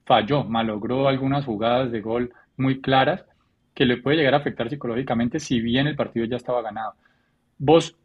[0.04, 3.24] falló, malogró algunas jugadas de gol muy claras
[3.74, 6.94] que le puede llegar a afectar psicológicamente si bien el partido ya estaba ganado.
[7.59, 7.96] ¿Vos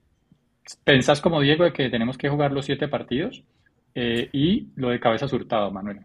[0.84, 3.44] pensás como Diego de que tenemos que jugar los siete partidos?
[3.94, 6.02] Eh, y lo de Cabeza Hurtado, Manuel.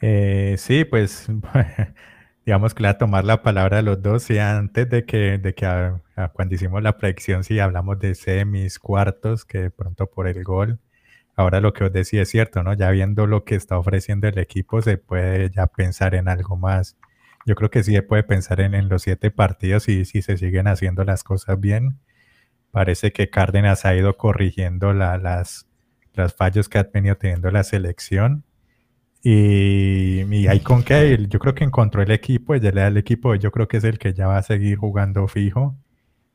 [0.00, 1.28] Eh, sí, pues
[2.44, 5.54] digamos que le a tomar la palabra a los dos, y antes de que, de
[5.54, 5.92] que
[6.32, 10.80] cuando hicimos la predicción, si hablamos de semis, cuartos, que de pronto por el gol,
[11.36, 12.74] ahora lo que os decía es cierto, ¿no?
[12.74, 16.96] Ya viendo lo que está ofreciendo el equipo, se puede ya pensar en algo más.
[17.46, 20.36] Yo creo que sí se puede pensar en, en los siete partidos y si se
[20.36, 21.98] siguen haciendo las cosas bien.
[22.70, 25.66] Parece que Cárdenas ha ido corrigiendo la, las,
[26.14, 28.44] los fallos que ha venido teniendo la selección
[29.24, 32.96] y, y hay con que yo creo que encontró el equipo, ya le da el
[32.96, 35.76] equipo, yo creo que es el que ya va a seguir jugando fijo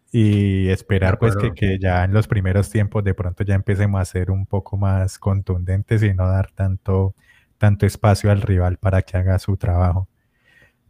[0.10, 4.06] y esperar pues que, que, ya en los primeros tiempos de pronto ya empecemos a
[4.06, 7.14] ser un poco más contundentes y no dar tanto,
[7.58, 10.08] tanto espacio al rival para que haga su trabajo.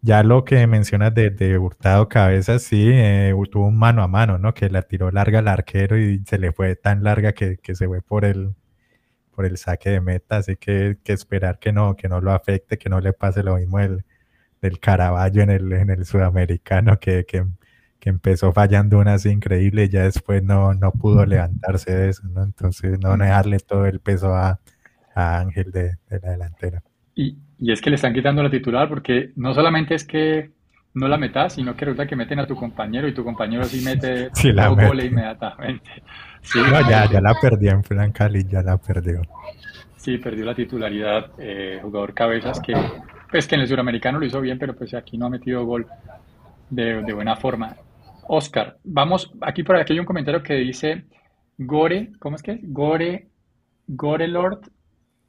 [0.08, 4.38] Ya lo que mencionas de, de Hurtado Cabeza, sí, eh, tuvo un mano a mano,
[4.38, 4.54] ¿no?
[4.54, 7.88] Que la tiró larga al arquero y se le fue tan larga que, que se
[7.88, 8.56] fue por el,
[9.32, 12.78] por el saque de meta, así que, que esperar que no, que no lo afecte,
[12.78, 14.06] que no le pase lo mismo del,
[14.62, 17.46] del Caraballo en el, en el sudamericano, que, que,
[18.00, 22.44] que empezó fallando unas increíble y ya después no, no pudo levantarse de eso, ¿no?
[22.44, 24.62] Entonces no dejarle todo el peso a,
[25.14, 26.82] a Ángel de, de, la delantera.
[27.14, 30.52] Y, y es que le están quitando la titular porque no solamente es que
[30.94, 33.84] no la metas, sino que resulta que meten a tu compañero y tu compañero sí
[33.84, 36.04] mete sí, la gol inmediatamente.
[36.42, 39.22] Sí, no, ya, ya la perdió en Fran Cali, ya la perdió.
[39.96, 42.74] Sí, perdió la titularidad, eh, jugador cabezas que,
[43.30, 45.86] pues que en el suramericano lo hizo bien, pero pues aquí no ha metido gol
[46.70, 47.76] de, de buena forma.
[48.28, 51.06] Oscar, vamos, aquí por aquí hay un comentario que dice
[51.58, 52.60] Gore, ¿cómo es que es?
[52.64, 53.28] Gore,
[53.88, 54.62] Gore Lord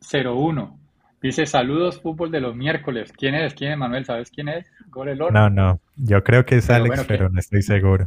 [0.00, 0.77] 01.
[1.20, 3.12] Dice, saludos fútbol de los miércoles.
[3.12, 3.54] ¿Quién es?
[3.54, 4.04] ¿Quién es, Manuel?
[4.04, 4.70] ¿Sabes quién es?
[4.88, 5.32] Gore Lord.
[5.32, 8.06] No, no, yo creo que es pero Alex, bueno, pero que, no estoy seguro.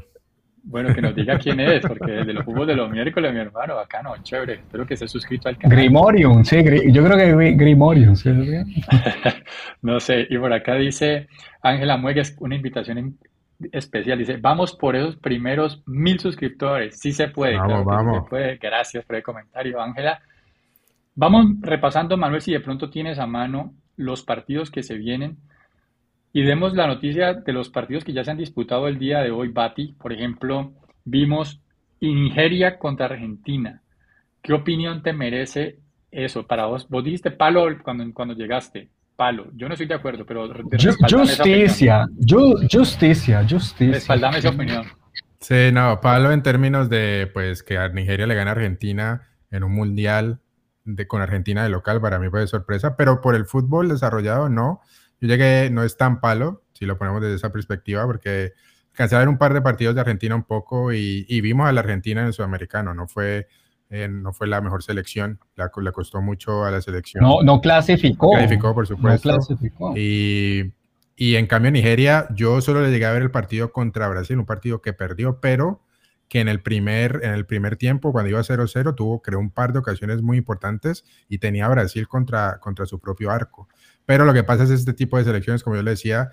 [0.63, 3.75] Bueno, que nos diga quién es, porque desde los fútbol de los miércoles, mi hermano,
[3.75, 4.53] bacano, chévere.
[4.53, 5.77] Espero que esté suscrito al canal.
[5.77, 8.29] Grimorium, sí, yo creo que Grimorium, sí.
[9.81, 11.27] no sé, y por acá dice
[11.61, 13.17] Ángela Muegues, una invitación
[13.71, 18.23] especial, dice, vamos por esos primeros mil suscriptores, sí se puede, vamos, claro vamos.
[18.23, 18.57] se puede.
[18.57, 20.21] Gracias por el comentario, Ángela.
[21.15, 25.37] Vamos repasando, Manuel, si de pronto tienes a mano los partidos que se vienen
[26.33, 29.31] y demos la noticia de los partidos que ya se han disputado el día de
[29.31, 29.93] hoy, Bati.
[29.99, 31.61] Por ejemplo, vimos
[31.99, 33.81] Nigeria contra Argentina.
[34.41, 36.87] ¿Qué opinión te merece eso para vos?
[36.89, 38.89] Vos dijiste palo cuando, cuando llegaste.
[39.15, 39.51] Palo.
[39.53, 40.47] Yo no estoy de acuerdo, pero...
[40.47, 42.07] Justicia,
[42.71, 43.93] justicia, justicia.
[43.93, 44.85] Respaldame esa opinión.
[45.39, 49.63] Sí, no, palo en términos de pues que a Nigeria le gana a Argentina en
[49.63, 50.39] un mundial
[50.83, 54.49] de, con Argentina de local, para mí fue de sorpresa, pero por el fútbol desarrollado
[54.49, 54.81] no.
[55.19, 58.53] Yo llegué, no es tan palo, si lo ponemos desde esa perspectiva, porque
[58.91, 61.71] alcancé a ver un par de partidos de Argentina un poco y, y vimos a
[61.71, 63.47] la Argentina en el sudamericano, no fue,
[63.89, 67.23] eh, no fue la mejor selección, la, le costó mucho a la selección.
[67.23, 68.31] No, no clasificó.
[68.31, 69.29] Clasificó, por supuesto.
[69.31, 69.93] No clasificó.
[69.95, 70.73] Y,
[71.15, 74.45] y en cambio Nigeria, yo solo le llegué a ver el partido contra Brasil, un
[74.47, 75.83] partido que perdió, pero
[76.31, 79.73] que en el primer, en el primer tiempo, cuando iba 0-0, tuvo, creó un par
[79.73, 83.67] de ocasiones muy importantes y tenía a Brasil contra, contra su propio arco.
[84.05, 86.31] Pero lo que pasa es este tipo de selecciones, como yo le decía,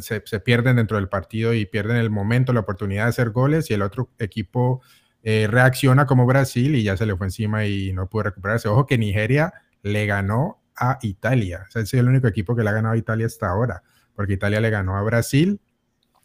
[0.00, 3.70] se, se, pierden dentro del partido y pierden el momento, la oportunidad de hacer goles
[3.70, 4.80] y el otro equipo
[5.22, 8.68] eh, reacciona como Brasil y ya se le fue encima y no pudo recuperarse.
[8.68, 11.66] Ojo que Nigeria le ganó a Italia.
[11.68, 13.82] Ese es el único equipo que le ha ganado a Italia hasta ahora,
[14.14, 15.60] porque Italia le ganó a Brasil,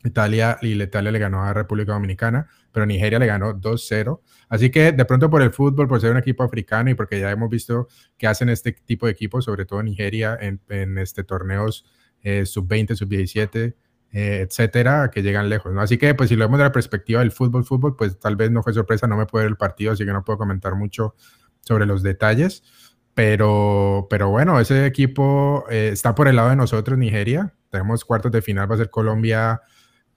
[0.04, 0.88] Italia y le
[1.20, 4.22] ganó a República Dominicana, pero Nigeria le ganó 2-0.
[4.50, 7.32] Así que de pronto por el fútbol, por ser un equipo africano y porque ya
[7.32, 7.88] hemos visto
[8.18, 11.86] que hacen este tipo de equipos, sobre todo Nigeria, en, en este torneos
[12.24, 13.76] eh, sub-20, sub-17,
[14.14, 15.82] eh, etcétera, que llegan lejos, ¿no?
[15.82, 18.52] Así que, pues, si lo vemos de la perspectiva del fútbol, fútbol, pues tal vez
[18.52, 21.16] no fue sorpresa, no me puede ver el partido, así que no puedo comentar mucho
[21.62, 22.64] sobre los detalles.
[23.14, 27.54] Pero, pero bueno, ese equipo eh, está por el lado de nosotros, Nigeria.
[27.70, 29.62] Tenemos cuartos de final, va a ser Colombia,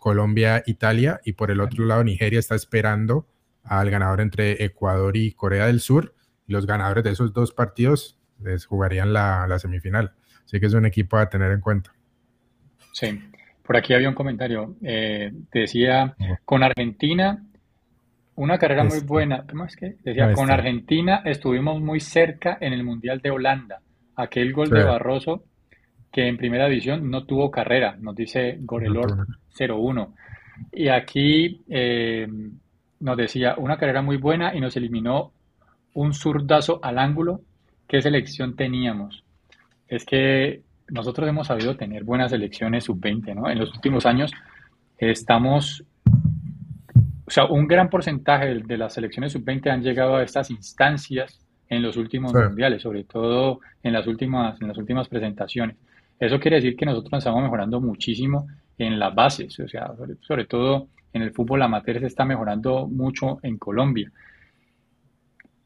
[0.04, 1.22] Colombia, Italia.
[1.24, 3.26] Y por el otro lado, Nigeria está esperando
[3.62, 6.14] al ganador entre Ecuador y Corea del Sur.
[6.46, 10.12] Los ganadores de esos dos partidos les jugarían la, la semifinal.
[10.44, 11.94] Así que es un equipo a tener en cuenta.
[12.92, 13.18] Sí,
[13.62, 14.76] por aquí había un comentario.
[14.82, 17.42] Eh, decía, con Argentina,
[18.34, 19.46] una carrera muy buena.
[19.48, 19.96] ¿Cómo es que?
[20.02, 23.80] Decía, con Argentina estuvimos muy cerca en el Mundial de Holanda.
[24.16, 25.44] Aquel gol de Barroso
[26.14, 29.26] que en primera división no tuvo carrera, nos dice Gorelor
[29.58, 30.14] 01.
[30.70, 32.28] Y aquí eh,
[33.00, 35.32] nos decía, una carrera muy buena y nos eliminó
[35.94, 37.40] un zurdazo al ángulo.
[37.88, 39.24] ¿Qué selección teníamos?
[39.88, 43.50] Es que nosotros hemos sabido tener buenas selecciones sub-20, ¿no?
[43.50, 44.30] En los últimos años
[44.96, 45.82] estamos,
[47.26, 51.82] o sea, un gran porcentaje de las selecciones sub-20 han llegado a estas instancias en
[51.82, 52.38] los últimos sí.
[52.38, 55.76] mundiales, sobre todo en las últimas, en las últimas presentaciones.
[56.18, 58.46] Eso quiere decir que nosotros estamos mejorando muchísimo
[58.78, 62.86] en las bases, o sea, sobre, sobre todo en el fútbol amateur se está mejorando
[62.88, 64.10] mucho en Colombia.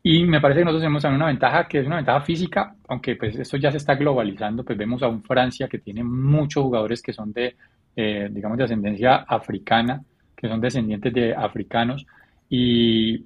[0.03, 3.37] Y me parece que nosotros tenemos una ventaja que es una ventaja física, aunque pues
[3.37, 7.13] esto ya se está globalizando, pues vemos a un Francia que tiene muchos jugadores que
[7.13, 7.57] son de,
[7.97, 10.03] eh, digamos, de ascendencia africana,
[10.37, 12.07] que son descendientes de africanos,
[12.49, 13.19] y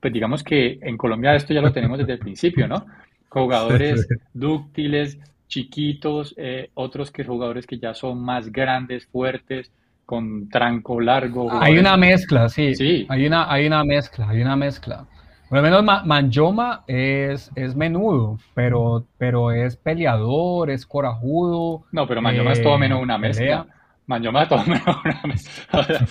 [0.00, 2.84] pues digamos que en Colombia esto ya lo tenemos desde el principio, ¿no?
[3.30, 5.18] Jugadores dúctiles,
[5.48, 9.72] chiquitos, eh, otros que jugadores que ya son más grandes, fuertes,
[10.06, 11.50] con tranco largo.
[11.60, 12.74] Hay una mezcla, sí.
[12.74, 13.06] sí.
[13.08, 15.06] Hay, una, hay una mezcla, hay una mezcla.
[15.48, 21.84] Por lo menos Manjoma es, es menudo, pero, pero es peleador, es corajudo.
[21.90, 23.66] No, pero Manjoma eh, es todo menos una mezcla.
[24.06, 25.80] Manjoma es todo menos una mezcla.
[25.80, 26.06] O sea,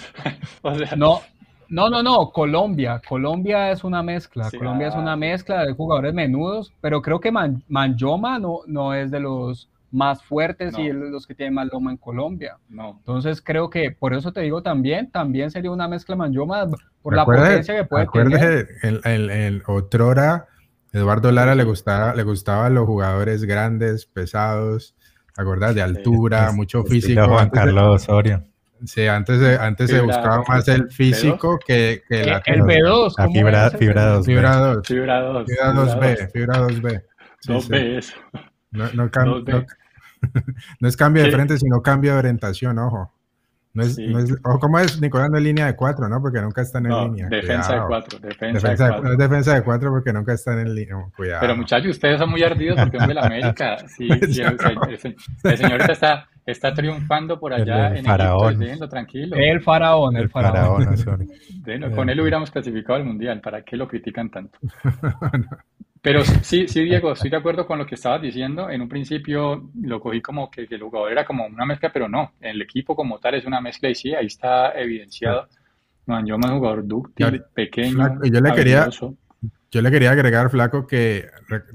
[0.63, 1.21] o sea, no,
[1.69, 3.01] no, no, no, Colombia.
[3.07, 4.49] Colombia es una mezcla.
[4.49, 8.59] Sí, Colombia ah, es una mezcla de jugadores menudos, pero creo que Man, Manjoma no,
[8.67, 10.79] no es de los más fuertes no.
[10.79, 12.57] y los que tienen más loma en Colombia.
[12.69, 12.95] No.
[12.99, 16.67] Entonces creo que por eso te digo también, también sería una mezcla Manjoma
[17.01, 18.67] por la potencia que puede tener.
[18.83, 20.47] En, en, en otrora,
[20.93, 24.95] Eduardo Lara le gustaba, le gustaban los jugadores grandes, pesados,
[25.35, 25.75] ¿te acuerdas?
[25.75, 27.27] De altura, sí, mucho físico.
[27.27, 28.43] Juan Carlos Osorio.
[28.85, 33.13] Sí, antes, de, antes se buscaba más el físico que, que la, el B2.
[33.17, 34.25] La fibra, fibra 2.
[34.25, 34.87] Fibra 2.
[34.87, 35.45] Fibra 2.
[35.47, 36.31] Fibra 2B.
[36.31, 37.03] Fibra 2B.
[37.39, 38.15] Sí, 2B, eso.
[38.71, 39.65] No, no, no,
[40.79, 43.13] no, es cambio de frente, sino cambio de orientación, ojo.
[43.73, 44.07] No es, sí.
[44.07, 45.29] no es, ojo, ¿cómo es Nicolás?
[45.29, 46.19] No es línea de cuatro, ¿no?
[46.19, 47.27] Porque nunca están en no, línea.
[47.29, 47.81] Defensa cuidado.
[47.81, 48.19] de cuatro.
[48.19, 49.03] Defensa, defensa de cuatro.
[49.03, 50.95] No es defensa de cuatro porque nunca están en línea.
[51.15, 51.41] Cuidado.
[51.41, 53.77] Pero muchachos, ustedes son muy ardidos porque son de la América.
[53.87, 58.47] Sí, sí el, el, el, señor está, está triunfando por allá el en faraón.
[58.47, 59.35] Egipto, déjenlo tranquilo.
[59.35, 60.97] El faraón, el, faraón.
[60.97, 61.27] faraón
[61.59, 63.41] bueno, con él hubiéramos clasificado al mundial.
[63.41, 64.57] ¿Para qué lo critican tanto?
[66.01, 68.69] Pero sí, sí, Diego, estoy de acuerdo con lo que estabas diciendo.
[68.69, 72.07] En un principio lo cogí como que, que, el jugador era como una mezcla, pero
[72.07, 72.31] no.
[72.39, 75.47] El equipo como tal es una mezcla y sí, ahí está evidenciado.
[76.05, 78.23] No, yo más jugador dúctil, pequeño.
[78.23, 78.87] Yo le quería,
[79.69, 81.25] yo le quería agregar, Flaco, que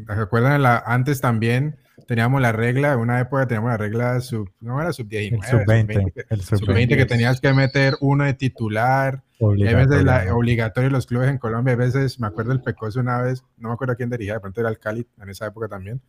[0.06, 4.80] recuerdan la, antes también teníamos la regla, en una época teníamos la regla sub, no
[4.80, 7.52] era sub 19, sub 20, sub 20, el sub 20, sub 20 que tenías que
[7.52, 12.18] meter uno de titular, obligatorio, a veces la, obligatorio los clubes en Colombia, a veces
[12.20, 14.70] me acuerdo el Pecoso una vez, no me acuerdo a quién dirigía, de pronto era
[14.70, 16.00] el Cali en esa época también,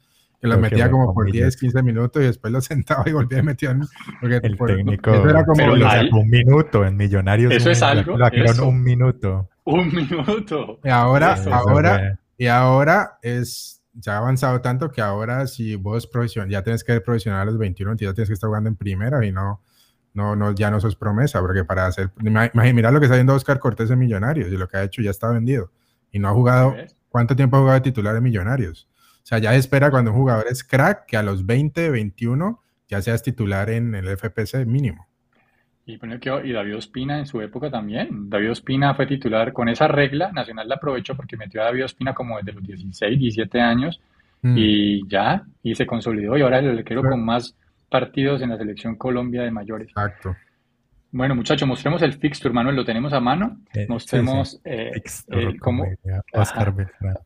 [0.41, 3.43] que los metía como por 10, 15 minutos y después los sentaba y volvía y
[3.43, 3.77] metía
[4.19, 8.17] porque el por, técnico eso era como hay, un minuto en Millonarios eso es algo
[8.17, 9.49] lo eso, un minuto.
[9.65, 10.79] Un minuto.
[10.83, 16.07] Y ahora eso, ahora y ahora es ya ha avanzado tanto que ahora si vos
[16.07, 18.75] profesional, ya tienes que ser profesional a los 21, ya tienes que estar jugando en
[18.75, 19.61] primera y no,
[20.13, 23.59] no, no, ya no sos promesa, porque para hacer, mira lo que está haciendo Oscar
[23.59, 25.71] Cortés en Millonarios y lo que ha hecho ya está vendido
[26.11, 26.75] y no ha jugado,
[27.09, 28.87] ¿cuánto tiempo ha jugado de titular en Millonarios?
[29.23, 33.01] O sea, ya espera cuando un jugador es crack que a los 20, 21 ya
[33.01, 35.07] seas titular en el FPC mínimo.
[35.85, 38.29] Y, y David Ospina en su época también.
[38.29, 40.31] David Ospina fue titular con esa regla.
[40.31, 43.99] Nacional la aprovechó porque metió a David Ospina como desde los 16, 17 años
[44.41, 44.55] mm.
[44.57, 46.37] y ya, y se consolidó.
[46.37, 47.55] Y ahora el arquero con más
[47.89, 49.89] partidos en la selección Colombia de mayores.
[49.89, 50.35] Exacto.
[51.11, 53.59] Bueno, muchachos, mostremos el fixture, Manuel, lo tenemos a mano.
[53.73, 54.71] Eh, Mostremos sí,
[55.05, 55.23] sí.
[55.29, 55.85] eh, cómo-
[56.33, 56.73] Oscar.
[56.73, 57.17] Beltrán.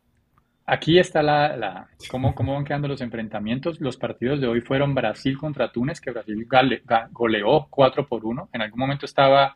[0.70, 3.80] Aquí está la, la- cómo, cómo van quedando los enfrentamientos.
[3.80, 8.26] Los partidos de hoy fueron Brasil contra Túnez, que Brasil gale- ga- goleó 4 por
[8.26, 8.49] 1.
[8.51, 9.55] En algún momento estaba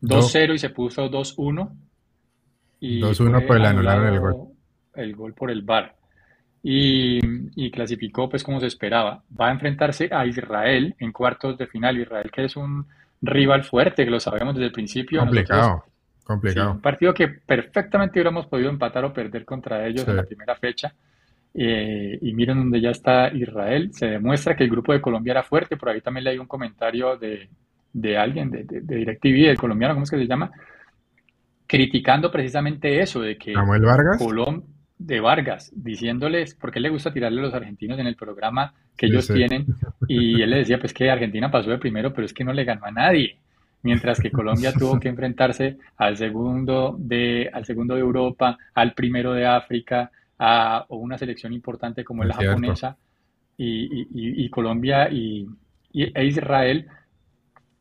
[0.00, 1.70] 2-0 y se puso 2-1.
[2.80, 4.48] Y 2-1, fue pues le anularon el gol.
[4.94, 5.94] el gol por el VAR.
[6.62, 7.18] Y,
[7.56, 9.22] y clasificó pues como se esperaba.
[9.38, 11.98] Va a enfrentarse a Israel en cuartos de final.
[11.98, 12.86] Israel que es un
[13.20, 15.20] rival fuerte, que lo sabemos desde el principio.
[15.50, 15.89] Nosotros-
[16.34, 16.70] Complicado.
[16.70, 20.10] Sí, un partido que perfectamente hubiéramos podido empatar o perder contra ellos Sí.
[20.10, 20.92] en la primera fecha.
[21.52, 23.90] Eh, y miren donde ya está Israel.
[23.92, 25.76] Se demuestra que el grupo de Colombia era fuerte.
[25.76, 27.48] Por ahí también leí un comentario de,
[27.92, 30.50] de alguien de, de, de DirecTV, del colombiano, ¿cómo es que se llama?
[31.66, 34.18] Criticando precisamente eso, de que Samuel Vargas.
[34.18, 34.62] Colom
[34.98, 39.12] de Vargas, diciéndoles, porque le gusta tirarle a los argentinos en el programa que Sí,
[39.12, 39.34] ellos sí.
[39.34, 39.66] tienen,
[40.08, 42.64] y él le decía, pues que Argentina pasó de primero, pero es que no le
[42.64, 43.36] ganó a nadie,
[43.82, 49.32] mientras que Colombia tuvo que enfrentarse al segundo de, al segundo de Europa, al primero
[49.32, 52.52] de África, a una selección importante como es la cierto.
[52.52, 52.96] japonesa,
[53.56, 54.06] y,
[54.44, 55.46] y- Colombia y,
[55.92, 56.86] y- e Israel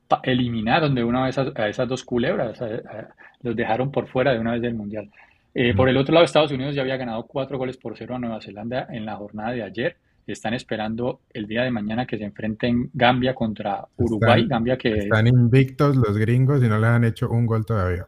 [0.07, 3.09] pa- eliminaron de una vez a, a esas dos culebras, a-
[3.41, 5.09] los dejaron por fuera de una vez del Mundial.
[5.53, 8.19] Eh, por el otro lado, Estados Unidos ya había ganado cuatro goles por cero a
[8.19, 9.95] Nueva Zelanda en la jornada de ayer.
[10.33, 14.41] Están esperando el día de mañana que se enfrenten Gambia contra Uruguay.
[14.43, 18.05] Están- Gambia que Están invictos los gringos y no les han hecho un gol todavía.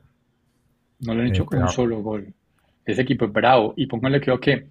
[1.03, 2.32] no le han hecho Eh, un solo gol.
[2.86, 3.74] Ese equipo es bravo.
[3.76, 4.67] Y pónganle creo que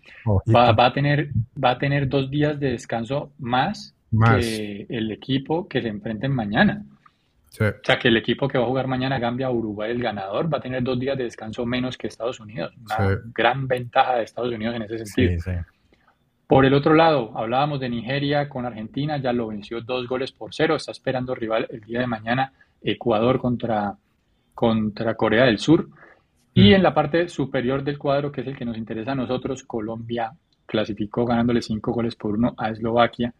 [0.55, 1.31] va, va a tener,
[1.63, 4.45] va a tener dos días de descanso más Más.
[4.45, 6.85] que el equipo que se enfrenten mañana.
[7.49, 7.65] Sí.
[7.65, 10.59] O sea, que el equipo que va a jugar mañana, Gambia, Uruguay, el ganador, va
[10.59, 12.73] a tener dos días de descanso menos que Estados Unidos.
[12.79, 13.15] Una Sí.
[13.35, 15.41] gran ventaja de Estados Unidos en ese sentido.
[15.41, 15.57] Sí, sí.
[16.51, 20.53] Por el otro lado, hablábamos de Nigeria con Argentina, ya lo venció dos goles por
[20.53, 20.75] cero.
[20.75, 23.95] Está esperando rival el día de mañana, Ecuador contra,
[24.53, 25.89] contra Corea del Sur.
[26.53, 26.75] Y Mm.
[26.75, 30.33] en la parte superior del cuadro, que es el que nos interesa a nosotros, Colombia
[30.67, 33.33] clasificó ganándole cinco goles por uno a Eslovaquia.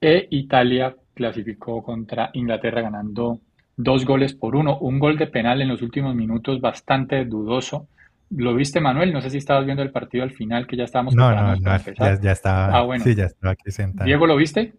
[0.00, 3.38] E Italia clasificó contra Inglaterra ganando
[3.76, 4.76] dos goles por uno.
[4.80, 7.86] Un gol de penal en los últimos minutos bastante dudoso.
[8.30, 9.12] ¿Lo viste, Manuel?
[9.12, 11.78] No sé si estabas viendo el partido al final, que ya estábamos No, no, no,
[11.98, 13.02] ya, ya estaba, Ah, bueno.
[13.04, 14.04] sí, ya estaba aquí sentado.
[14.06, 14.74] Diego, ¿lo viste?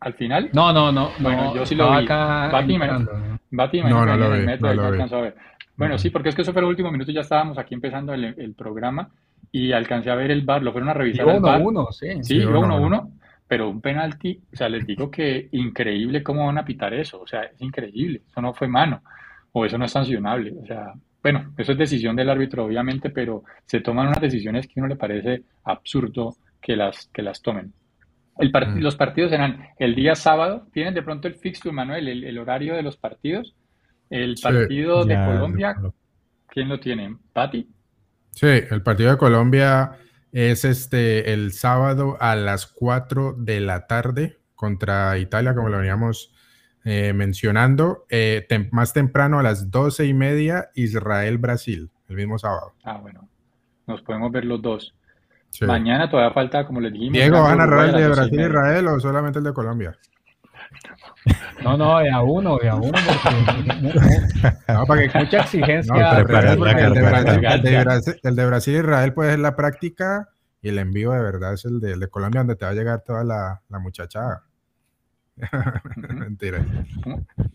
[0.00, 0.50] ¿Al final?
[0.52, 1.10] No, no, no.
[1.20, 2.04] Bueno, no, yo sí lo vi.
[2.04, 2.88] acá Bati, me-.
[3.50, 5.00] Bati, No, no lo el vi, metro no lo vi.
[5.00, 5.36] a ver.
[5.76, 8.24] Bueno, sí, porque es que eso fue el último minuto, ya estábamos aquí empezando el,
[8.24, 9.10] el programa
[9.52, 11.60] y alcancé a ver el bar, lo fueron a revisar Iba al bar.
[11.60, 12.06] 1-1, sí.
[12.16, 13.10] Sí, Sí, iba uno, 1-1,
[13.46, 17.26] pero un penalti, o sea, les digo que increíble cómo van a pitar eso, o
[17.26, 19.02] sea, es increíble, eso no fue mano,
[19.52, 20.92] o eso no es sancionable, o sea,
[21.32, 24.88] bueno, eso es decisión del árbitro, obviamente, pero se toman unas decisiones que a uno
[24.94, 27.72] le parece absurdo que las, que las tomen.
[28.38, 28.78] El part- Mm.
[28.80, 32.76] Los partidos serán el día sábado, tienen de pronto el fixture, Manuel, el, el horario
[32.76, 33.56] de los partidos,
[34.08, 35.94] el Sí, partido de Ya, Colombia, lo-
[36.48, 37.16] ¿quién lo tiene?
[37.32, 37.68] ¿Pati?
[38.30, 39.92] Sí, el partido de Colombia
[40.30, 46.32] es este el sábado a las 4 de la tarde contra Italia, como lo veníamos
[46.88, 48.06] eh, mencionando.
[48.08, 52.74] Eh, tem- más temprano a las 12 y media, Israel-Brasil, el mismo sábado.
[52.84, 53.28] Ah, bueno,
[53.88, 54.94] nos podemos ver los dos.
[55.50, 55.64] Sí.
[55.64, 58.20] Mañana todavía falta, como les dijimos, Diego, ¿vas a narrar el de doce.
[58.20, 59.96] Brasil-Israel o solamente el de Colombia?
[61.62, 65.92] No, no, de a uno, de a uno, porque No, para que mucha exigencia.
[65.94, 67.00] No, preparar preparar la el, de.
[67.00, 67.84] Brasil, el de Garganta.
[67.84, 70.28] Brasil- el de Brasil Israel pues es la práctica
[70.62, 72.74] y el envío de verdad es el de, el de Colombia donde te va a
[72.74, 74.42] llegar toda la, la muchachada.
[75.96, 76.64] Mentira.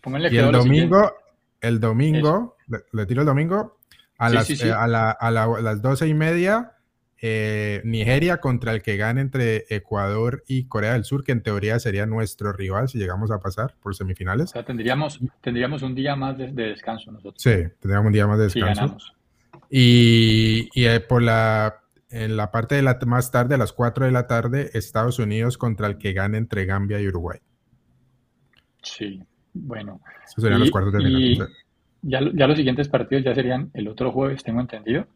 [0.00, 1.12] Pónganle Y el domingo,
[1.60, 2.56] el domingo,
[2.92, 3.78] le, tiro el domingo,
[4.18, 4.68] a, Sí, las, sí, sí.
[4.68, 6.72] eh, a, la- a la- a las doce y media,
[7.20, 11.78] eh, Nigeria contra el que gane entre Ecuador y Corea del Sur, que en teoría
[11.78, 14.50] sería nuestro rival si llegamos a pasar por O semifinales.
[14.50, 18.38] sea, tendríamos, tendríamos un día más de, de descanso nosotros, Sí, tendríamos un día más
[18.38, 18.96] de descanso.
[19.70, 21.80] Y, y, eh, por la,
[22.10, 25.56] en la parte de la más tarde, a las 4 de la tarde, Estados Unidos
[25.58, 27.38] contra el que gane entre Gambia y Uruguay.
[28.82, 29.22] Sí,
[29.54, 30.00] bueno.
[30.24, 31.48] Esos serían Y- los cuartos de final.
[32.02, 35.06] Ya, lo- ya los siguientes partidos ya serían el otro jueves, tengo entendido.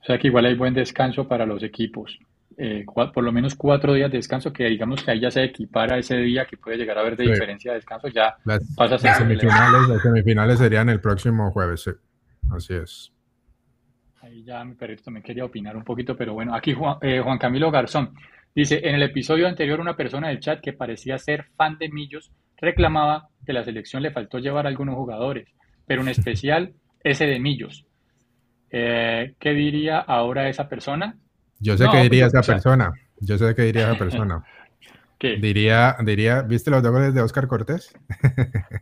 [0.00, 2.18] O sea que igual hay buen descanso para los equipos.
[2.56, 5.98] Eh, por lo menos cuatro días de descanso, que digamos que ahí ya se equipara
[5.98, 7.30] ese día que puede llegar a haber de Sí.
[7.30, 11.50] diferencia de descanso, ya Las, pasa a ser las semifinales, las semifinales serían el próximo
[11.52, 11.90] jueves, sí.
[12.50, 13.12] Así es.
[14.22, 17.38] Ahí ya mi perrito también quería opinar un poquito, pero bueno, aquí Juan, eh, Juan
[17.38, 18.12] Camilo Garzón
[18.54, 22.30] dice, en el episodio anterior una persona del chat que parecía ser fan de Millos
[22.60, 25.48] reclamaba que la selección le faltó llevar a algunos jugadores,
[25.86, 27.86] pero en especial ese de Millos.
[28.70, 31.16] Eh, ¿qué diría ahora esa persona?
[31.58, 32.92] Yo sé No, qué diría pues, esa o sea- persona.
[33.20, 34.44] Yo sé qué diría esa persona.
[35.18, 35.36] ¿Qué?
[35.36, 37.92] Diría, diría, ¿viste los dos goles de Oscar Cortés?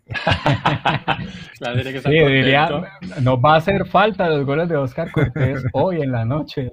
[1.58, 2.68] Que Sí, diría,
[3.22, 6.70] nos va a hacer falta los goles de Oscar Cortés hoy en la noche.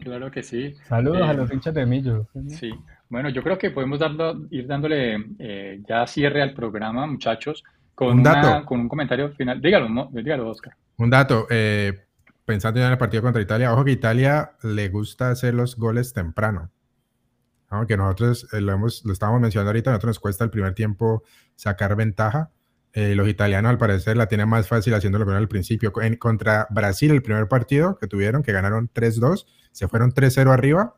[0.00, 0.74] Claro que sí.
[0.88, 2.26] Saludos Eh, a los hinchas de Millo.
[2.48, 2.70] Sí,
[3.08, 8.08] bueno, yo creo que podemos darlo- ir dándole eh, ya cierre al programa, muchachos, con,
[8.08, 8.66] Un una- dato.
[8.66, 9.60] con un comentario final.
[9.60, 10.74] Dígalo, Mo- dígalo, Oscar.
[10.98, 12.06] Un dato, eh,
[12.44, 16.12] pensando ya en el partido contra Italia, ojo que Italia le gusta hacer los goles
[16.12, 16.70] temprano.
[17.70, 20.74] Aunque nosotros eh, lo, hemos, lo estábamos mencionando ahorita, a nosotros nos cuesta el primer
[20.74, 21.22] tiempo
[21.54, 22.50] sacar ventaja.
[22.94, 25.92] Eh, los italianos, al parecer, la tienen más fácil haciéndolo con al principio.
[26.00, 30.96] En, contra Brasil, el primer partido que tuvieron, que ganaron 3-2, se fueron 3-0 arriba.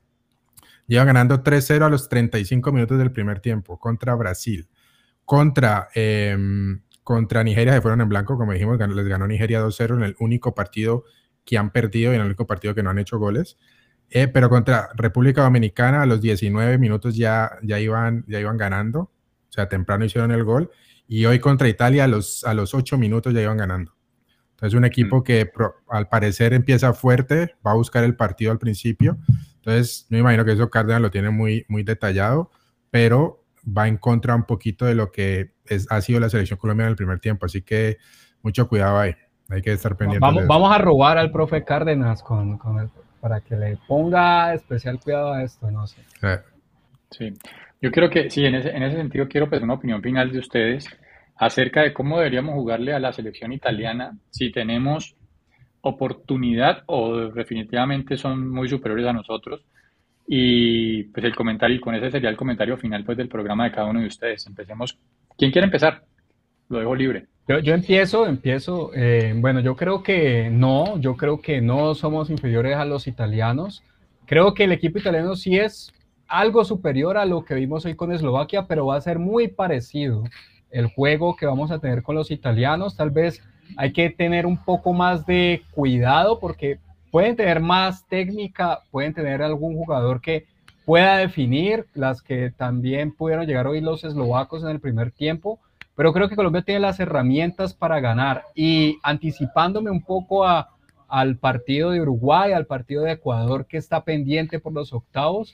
[0.90, 4.68] Llevan ganando 3-0 a los 35 minutos del primer tiempo contra Brasil.
[5.24, 10.02] Contra, em, contra Nigeria se fueron en blanco, como dijimos, les ganó Nigeria 2-0 en
[10.02, 11.04] el único partido
[11.44, 13.56] que han perdido y en el único partido que no han hecho goles.
[14.08, 19.00] Eh, pero contra República Dominicana a los 19 minutos ya, ya, iban, ya iban ganando,
[19.02, 19.12] o
[19.52, 20.70] sea, temprano hicieron el gol.
[21.06, 23.94] Y hoy contra Italia a los, a los 8 minutos ya iban ganando.
[24.50, 28.58] Entonces, un equipo que pro- al parecer empieza fuerte, va a buscar el partido al
[28.58, 29.18] principio.
[29.60, 32.50] Entonces, me imagino que eso Cárdenas lo tiene muy, muy detallado,
[32.90, 36.88] pero va en contra un poquito de lo que es, ha sido la selección colombiana
[36.88, 37.46] en el primer tiempo.
[37.46, 37.98] Así que
[38.42, 39.14] mucho cuidado ahí.
[39.50, 40.24] Hay que estar pendiente.
[40.26, 42.90] Vamos, vamos a robar al profe Cárdenas con, con el-
[43.20, 46.00] para que le ponga especial cuidado a esto, no sé.
[47.10, 47.34] Sí,
[47.82, 50.38] yo creo que sí, en ese, en ese sentido quiero pues una opinión final de
[50.38, 50.86] ustedes
[51.36, 55.16] acerca de cómo deberíamos jugarle a la selección italiana si tenemos
[55.82, 59.62] oportunidad o definitivamente son muy superiores a nosotros.
[60.26, 63.88] Y pues el comentario, con ese sería el comentario final pues del programa de cada
[63.88, 64.46] uno de ustedes.
[64.46, 64.96] Empecemos.
[65.36, 66.04] ¿Quién quiere empezar?
[66.68, 67.26] Lo dejo libre.
[67.48, 68.92] Yo, yo empiezo, empiezo.
[68.94, 73.82] eh, bueno, yo creo que no, yo creo que no somos inferiores a los italianos.
[74.26, 75.92] Creo que el equipo italiano sí es
[76.28, 80.22] algo superior a lo que vimos hoy con Eslovaquia, pero va a ser muy parecido
[80.70, 82.96] el juego que vamos a tener con los italianos.
[82.96, 83.42] Tal vez
[83.76, 86.78] hay que tener un poco más de cuidado porque
[87.10, 90.46] pueden tener más técnica, pueden tener algún jugador que
[90.84, 95.58] pueda definir las que también pudieron llegar hoy los eslovacos en el primer tiempo
[96.00, 98.46] pero creo que Colombia tiene las herramientas para ganar.
[98.54, 100.70] Y anticipándome un poco a,
[101.06, 105.52] al partido de Uruguay, al partido de Ecuador que está pendiente por los octavos,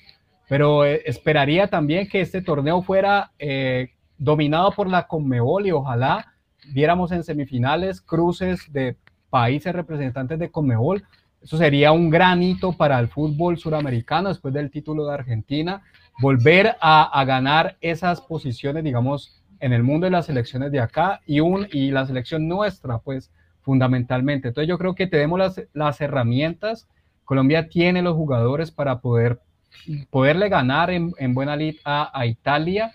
[0.49, 3.89] pero eh, esperaría también que este torneo fuera eh,
[4.19, 6.33] dominado por la Conmebol y ojalá
[6.73, 8.97] viéramos en semifinales cruces de
[9.31, 11.05] países representantes de Conmebol.
[11.43, 15.83] Eso sería un gran hito para el fútbol suramericano después del título de Argentina,
[16.21, 21.41] volver a, ganar esas posiciones, digamos, en el mundo de las selecciones de acá y,
[21.41, 24.49] un, y la selección nuestra, pues fundamentalmente.
[24.49, 26.89] Entonces yo creo que tenemos las, las herramientas,
[27.27, 29.41] Colombia tiene los jugadores para poder,
[30.11, 32.93] poderle ganar en, en buena lid a, Italia.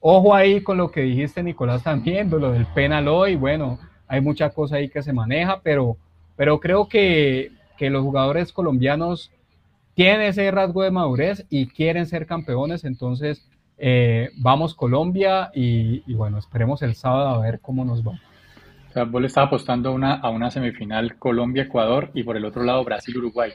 [0.00, 4.50] Ojo ahí con lo que dijiste, Nicolás, también, lo del penal hoy, bueno, hay mucha
[4.50, 5.96] cosa ahí que se maneja, pero,
[6.36, 9.32] pero creo que, que los jugadores colombianos
[9.94, 13.44] tienen ese rasgo de madurez y quieren ser campeones, entonces
[13.76, 18.12] eh, vamos Colombia y, y, bueno, esperemos el sábado a ver cómo nos va.
[18.88, 22.62] O sea, vos le estás apostando una, a una semifinal Colombia-Ecuador y por el otro
[22.62, 23.52] lado Brasil-Uruguay.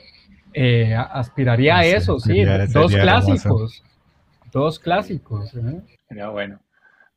[0.54, 3.84] Eh, aspiraría a eso, sí, dos clásicos,
[4.52, 5.54] dos clásicos.
[5.56, 5.82] ¿eh?
[6.14, 6.60] Sería bueno.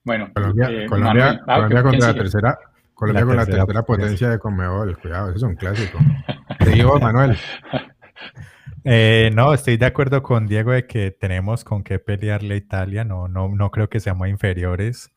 [0.04, 2.58] Bueno, Colombia, eh, Colombia, Manuel, ah, Colombia ¿quién contra la tercera,
[2.94, 5.98] Colombia La con la tercera potencia de Conmebol, cuidado, eso es un clásico.
[6.60, 7.36] Te digo, Manuel.
[8.84, 13.04] Eh, no, estoy de acuerdo con Diego de que tenemos con qué pelearle a Italia,
[13.04, 15.12] no, no, no creo que seamos inferiores.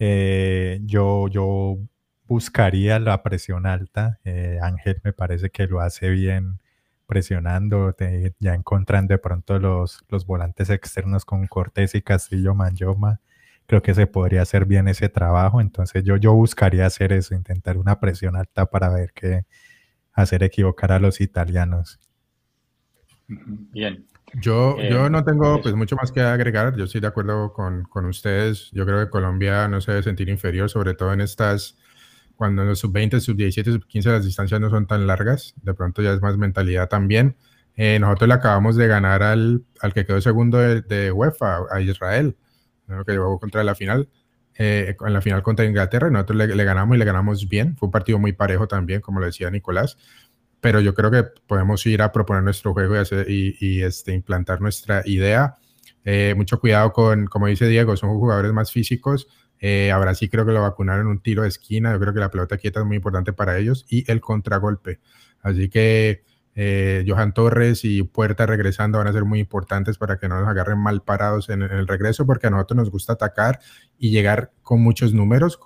[0.00, 1.76] Eh, yo, yo
[2.26, 4.18] buscaría la presión alta.
[4.24, 6.58] Eh, Ángel me parece que lo hace bien
[7.10, 7.94] presionando,
[8.38, 13.20] ya encontrando de pronto los, los volantes externos con Cortés y Castillo Manjoma.
[13.66, 15.60] Creo que se podría hacer bien ese trabajo.
[15.60, 19.44] Entonces yo, yo buscaría hacer eso, intentar una presión alta para ver que
[20.12, 21.98] hacer equivocar a los italianos.
[23.28, 24.06] Bien.
[24.34, 25.62] Yo, Eh, yo no tengo eso.
[25.62, 26.76] pues mucho más que agregar.
[26.76, 28.70] Yo estoy de acuerdo con, con ustedes.
[28.72, 31.76] Yo creo que Colombia no se debe sentir inferior, sobre todo en estas,
[32.40, 35.52] cuando en los sub-20, sub-17, sub-15 las distancias no son tan largas.
[35.60, 37.36] De pronto ya es más mentalidad también.
[37.76, 41.82] Eh, nosotros le acabamos de ganar al, al que quedó segundo de, de UEFA, a
[41.82, 42.38] Israel,
[42.86, 43.04] ¿no?
[43.04, 44.08] que llegó contra la final,
[44.56, 46.08] eh, en la final contra Inglaterra.
[46.08, 47.76] y Nosotros le, le ganamos y le ganamos bien.
[47.76, 49.98] Fue un partido muy parejo también, como lo decía Nicolás
[50.60, 54.12] pero yo creo que podemos ir a proponer nuestro juego y, hacer, y, y, este,
[54.12, 55.56] implantar nuestra idea.
[56.04, 59.28] Eh, mucho cuidado con, como dice Diego, son jugadores más físicos.
[59.60, 61.92] Eh, a Brasil creo que lo vacunaron un tiro de esquina.
[61.92, 65.00] Yo creo que la pelota quieta es muy importante para ellos y el contragolpe.
[65.42, 70.28] Así que eh, Johan Torres y Puerta regresando van a ser muy importantes para que
[70.28, 73.60] no nos agarren mal parados en, el regreso, porque a nosotros nos gusta atacar
[73.98, 75.58] y llegar con muchos números,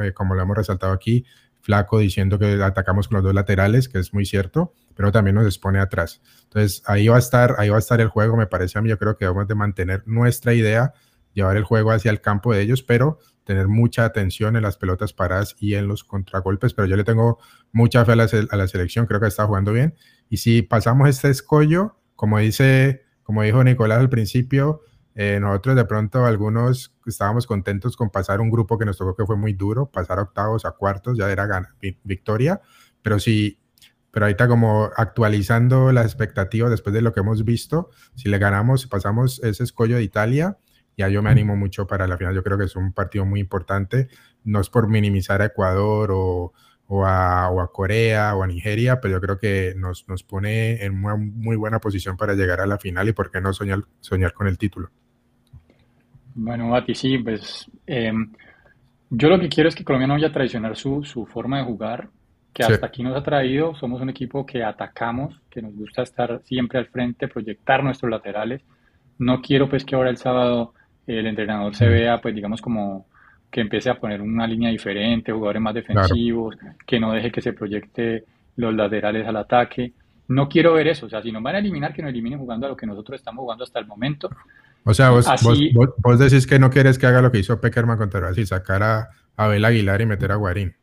[0.00, 1.24] eh, como lo hemos resaltado aquí,
[1.60, 5.46] Flaco diciendo que atacamos con los dos laterales, que es muy cierto, pero también nos
[5.46, 6.20] expone atrás.
[6.44, 8.88] Entonces ahí va a estar, ahí va a estar el juego, me parece a mí,
[8.88, 10.92] yo creo que vamos a mantener nuestra idea,
[11.34, 15.12] llevar el juego hacia el campo de ellos, pero tener mucha atención en las pelotas
[15.12, 17.38] paradas y en los contragolpes, pero yo le tengo
[17.72, 19.94] mucha fe a la, a la selección, creo que está jugando bien.
[20.28, 24.82] Y si pasamos este escollo, como dice, como dijo Nicolás al principio,
[25.14, 29.26] eh, nosotros de pronto algunos estábamos contentos con pasar un grupo que nos tocó que
[29.26, 32.62] fue muy duro, pasar octavos, a cuartos, ya era victoria,
[33.02, 33.58] pero si,
[34.10, 38.82] pero ahorita como actualizando las expectativas después de lo que hemos visto, si le ganamos,
[38.82, 40.58] si pasamos ese escollo de Italia,
[40.96, 43.40] ya yo me animo mucho para la final, yo creo que es un partido muy
[43.40, 44.08] importante,
[44.44, 46.52] no es por minimizar a Ecuador o,
[46.86, 51.16] o a, Corea o a Nigeria, pero yo creo que nos, nos pone en muy,
[51.16, 54.46] muy, buena posición para llegar a la final y por qué no soñar, soñar con
[54.46, 54.90] el título.
[56.34, 58.32] Bueno, Bati, sí, pues em,
[59.08, 61.64] yo lo que quiero es que Colombia no vaya a traicionar su, su forma de
[61.64, 62.08] jugar,
[62.52, 63.74] que hasta aquí nos ha traído.
[63.74, 68.62] Somos un equipo que atacamos, que nos gusta estar siempre al frente, proyectar nuestros laterales.
[69.18, 70.74] No quiero pues que ahora el sábado
[71.06, 73.06] el entrenador se vea pues digamos como
[73.52, 77.52] que empiece a poner una línea diferente, jugadores más defensivos, que no deje que se
[77.52, 78.24] proyecte
[78.56, 79.92] los laterales al ataque.
[80.28, 82.66] No quiero ver eso, o sea, si nos van a eliminar, que nos eliminen jugando
[82.66, 84.30] a lo que nosotros estamos jugando hasta el momento.
[84.84, 85.26] O sea, vos,
[85.98, 89.10] vos, decís que no quieres que haga lo que hizo Peckerman contra Brasil, sacar a
[89.36, 90.74] Abel Aguilar y meter a Guarín.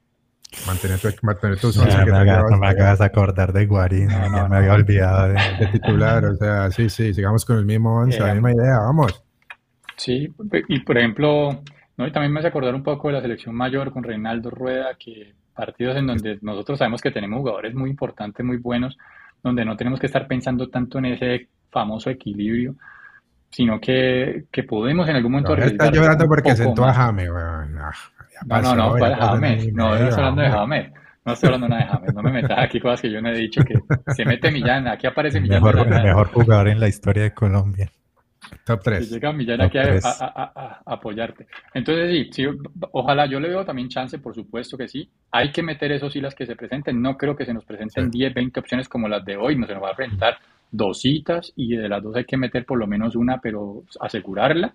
[0.68, 4.74] Mantener, mantener tus no, me, me acabas de acordar de Guarín, no, no, me había
[4.74, 6.24] olvidado de, titular.
[6.26, 9.24] O sea, sí, sí, sigamos con el mismo once, la misma idea, vamos.
[10.00, 10.34] Sí,
[10.70, 11.62] y por ejemplo,
[11.98, 12.08] ¿no?
[12.08, 15.34] Y también me hace acordar un poco de la selección mayor con Reinaldo Rueda, que
[15.54, 18.98] partidos en donde nosotros sabemos que tenemos jugadores muy importantes, muy buenos,
[19.44, 22.76] donde no tenemos que estar pensando tanto en ese famoso equilibrio,
[23.50, 25.54] sino que, que podemos en algún momento...
[25.54, 27.76] No, está llorando porque sentó a James, weón.
[27.76, 29.74] No, no, no, ¿cuál James?
[29.74, 30.92] No, no estoy hablando de James.
[31.26, 33.38] No estoy hablando nada de James, no me metas aquí cosas que yo no he
[33.38, 33.76] dicho que
[34.14, 35.62] se mete Millán, aquí aparece Millán.
[35.62, 37.92] Mejor, el mejor jugador en la historia de Colombia.
[38.66, 39.10] Top 3.
[39.10, 41.48] llega Millán aquí a, apoyarte.
[41.74, 42.46] Entonces, sí,
[42.92, 45.10] ojalá yo le veo también chance, por supuesto que sí.
[45.32, 47.02] Hay que meter esos sí las que se presenten.
[47.02, 49.56] No creo que se nos presenten 10, 20 opciones como las de hoy.
[49.56, 50.38] No se nos va a presentar
[50.72, 54.74] dos citas y de las dos hay que meter por lo menos una, pero asegurarla.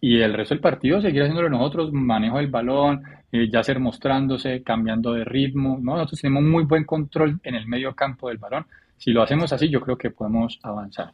[0.00, 4.62] Y el resto del partido seguir haciéndolo nosotros, manejo del balón, eh, ya ser mostrándose,
[4.62, 5.78] cambiando de ritmo.
[5.80, 5.92] ¿no?
[5.92, 8.66] Nosotros tenemos muy buen control en el medio campo del balón.
[8.96, 11.12] Si lo hacemos así, yo creo que podemos avanzar.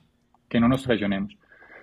[0.49, 1.37] Que no nos traicionemos.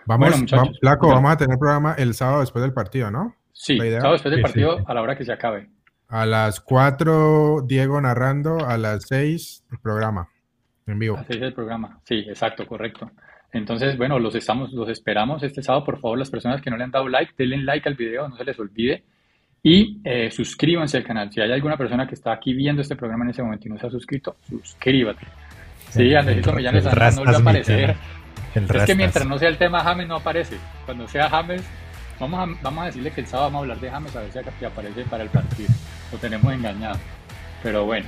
[0.06, 3.36] Vamos, bueno, Flaco, vamos a tener programa el sábado después del partido, ¿no?
[3.52, 5.70] Sí, sábado después del partido a la hora que se acabe.
[6.10, 10.30] A las 4, Diego narrando, a las 6, el programa,
[10.86, 11.16] en vivo.
[11.16, 13.12] A las 6 el programa, sí, exacto, correcto.
[13.54, 15.86] Entonces, bueno, los, estamos, los esperamos este sábado.
[15.86, 18.36] Por favor, las personas que no le han dado like, denle like al video, no
[18.36, 19.04] se les olvide.
[19.62, 21.32] Y eh, suscríbanse al canal.
[21.32, 23.78] Si hay alguna persona que está aquí viendo este programa en ese momento y no
[23.78, 25.26] se ha suscrito, suscríbate.
[25.90, 27.96] Sí, Andresito Millán no va a aparecer
[28.56, 30.58] es que mientras no sea el tema James no aparece.
[30.86, 31.64] Cuando sea James,
[32.20, 34.32] vamos a, vamos a decirle que el sábado vamos a hablar de James a ver
[34.60, 35.70] si aparece para el partido.
[36.12, 37.00] Lo tenemos engañado.
[37.62, 38.08] Pero bueno.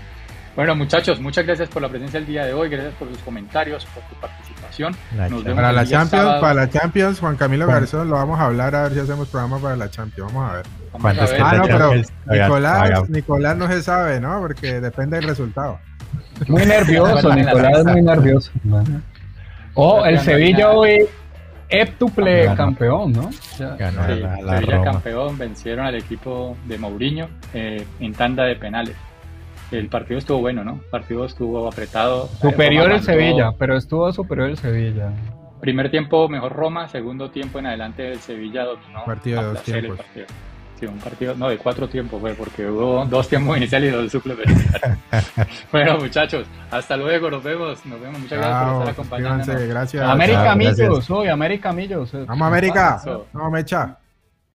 [0.56, 3.86] Bueno, muchachos, muchas gracias por la presencia el día de hoy, gracias por sus comentarios,
[3.88, 4.96] por tu participación.
[5.30, 8.74] Nos vemos para la Champions, para la Champions, Juan Camilo Garzón, lo vamos a hablar
[8.74, 10.34] a ver si hacemos programa para la Champions.
[10.34, 10.66] Vamos a ver.
[11.42, 11.94] Ah, no, pero
[12.26, 14.40] Nicolás, Nicolás no se sabe, ¿no?
[14.40, 15.78] Porque depende del resultado.
[16.48, 18.52] Muy nervioso, Nicolás es muy nervioso.
[19.76, 21.06] Oh, el Sevilla hoy
[21.70, 23.30] heptuple campeón, ¿no?
[23.78, 28.96] Ganó la, Sevilla campeón, vencieron al equipo de Mourinho eh, en tanda de penales.
[29.72, 30.74] El partido estuvo bueno, ¿no?
[30.76, 32.28] El partido estuvo apretado.
[32.28, 35.12] Superior el Sevilla, pero estuvo superior el Sevilla.
[35.60, 39.04] Primer tiempo mejor Roma, segundo tiempo en adelante el Sevilla dominó.
[39.06, 40.00] Partido de dos tiempos.
[40.80, 44.12] Sí, un partido, no, de cuatro tiempos fue, porque hubo dos tiempos iniciales y dos
[44.12, 44.98] suplementarios.
[45.72, 49.68] bueno, muchachos, hasta luego, nos vemos, nos vemos, muchas gracias por estar acompañándonos.
[49.68, 50.04] Gracias.
[50.04, 52.12] América Millos, hoy, América Millos.
[52.28, 53.02] Vamos, América.
[53.32, 53.98] Vamos, Mecha.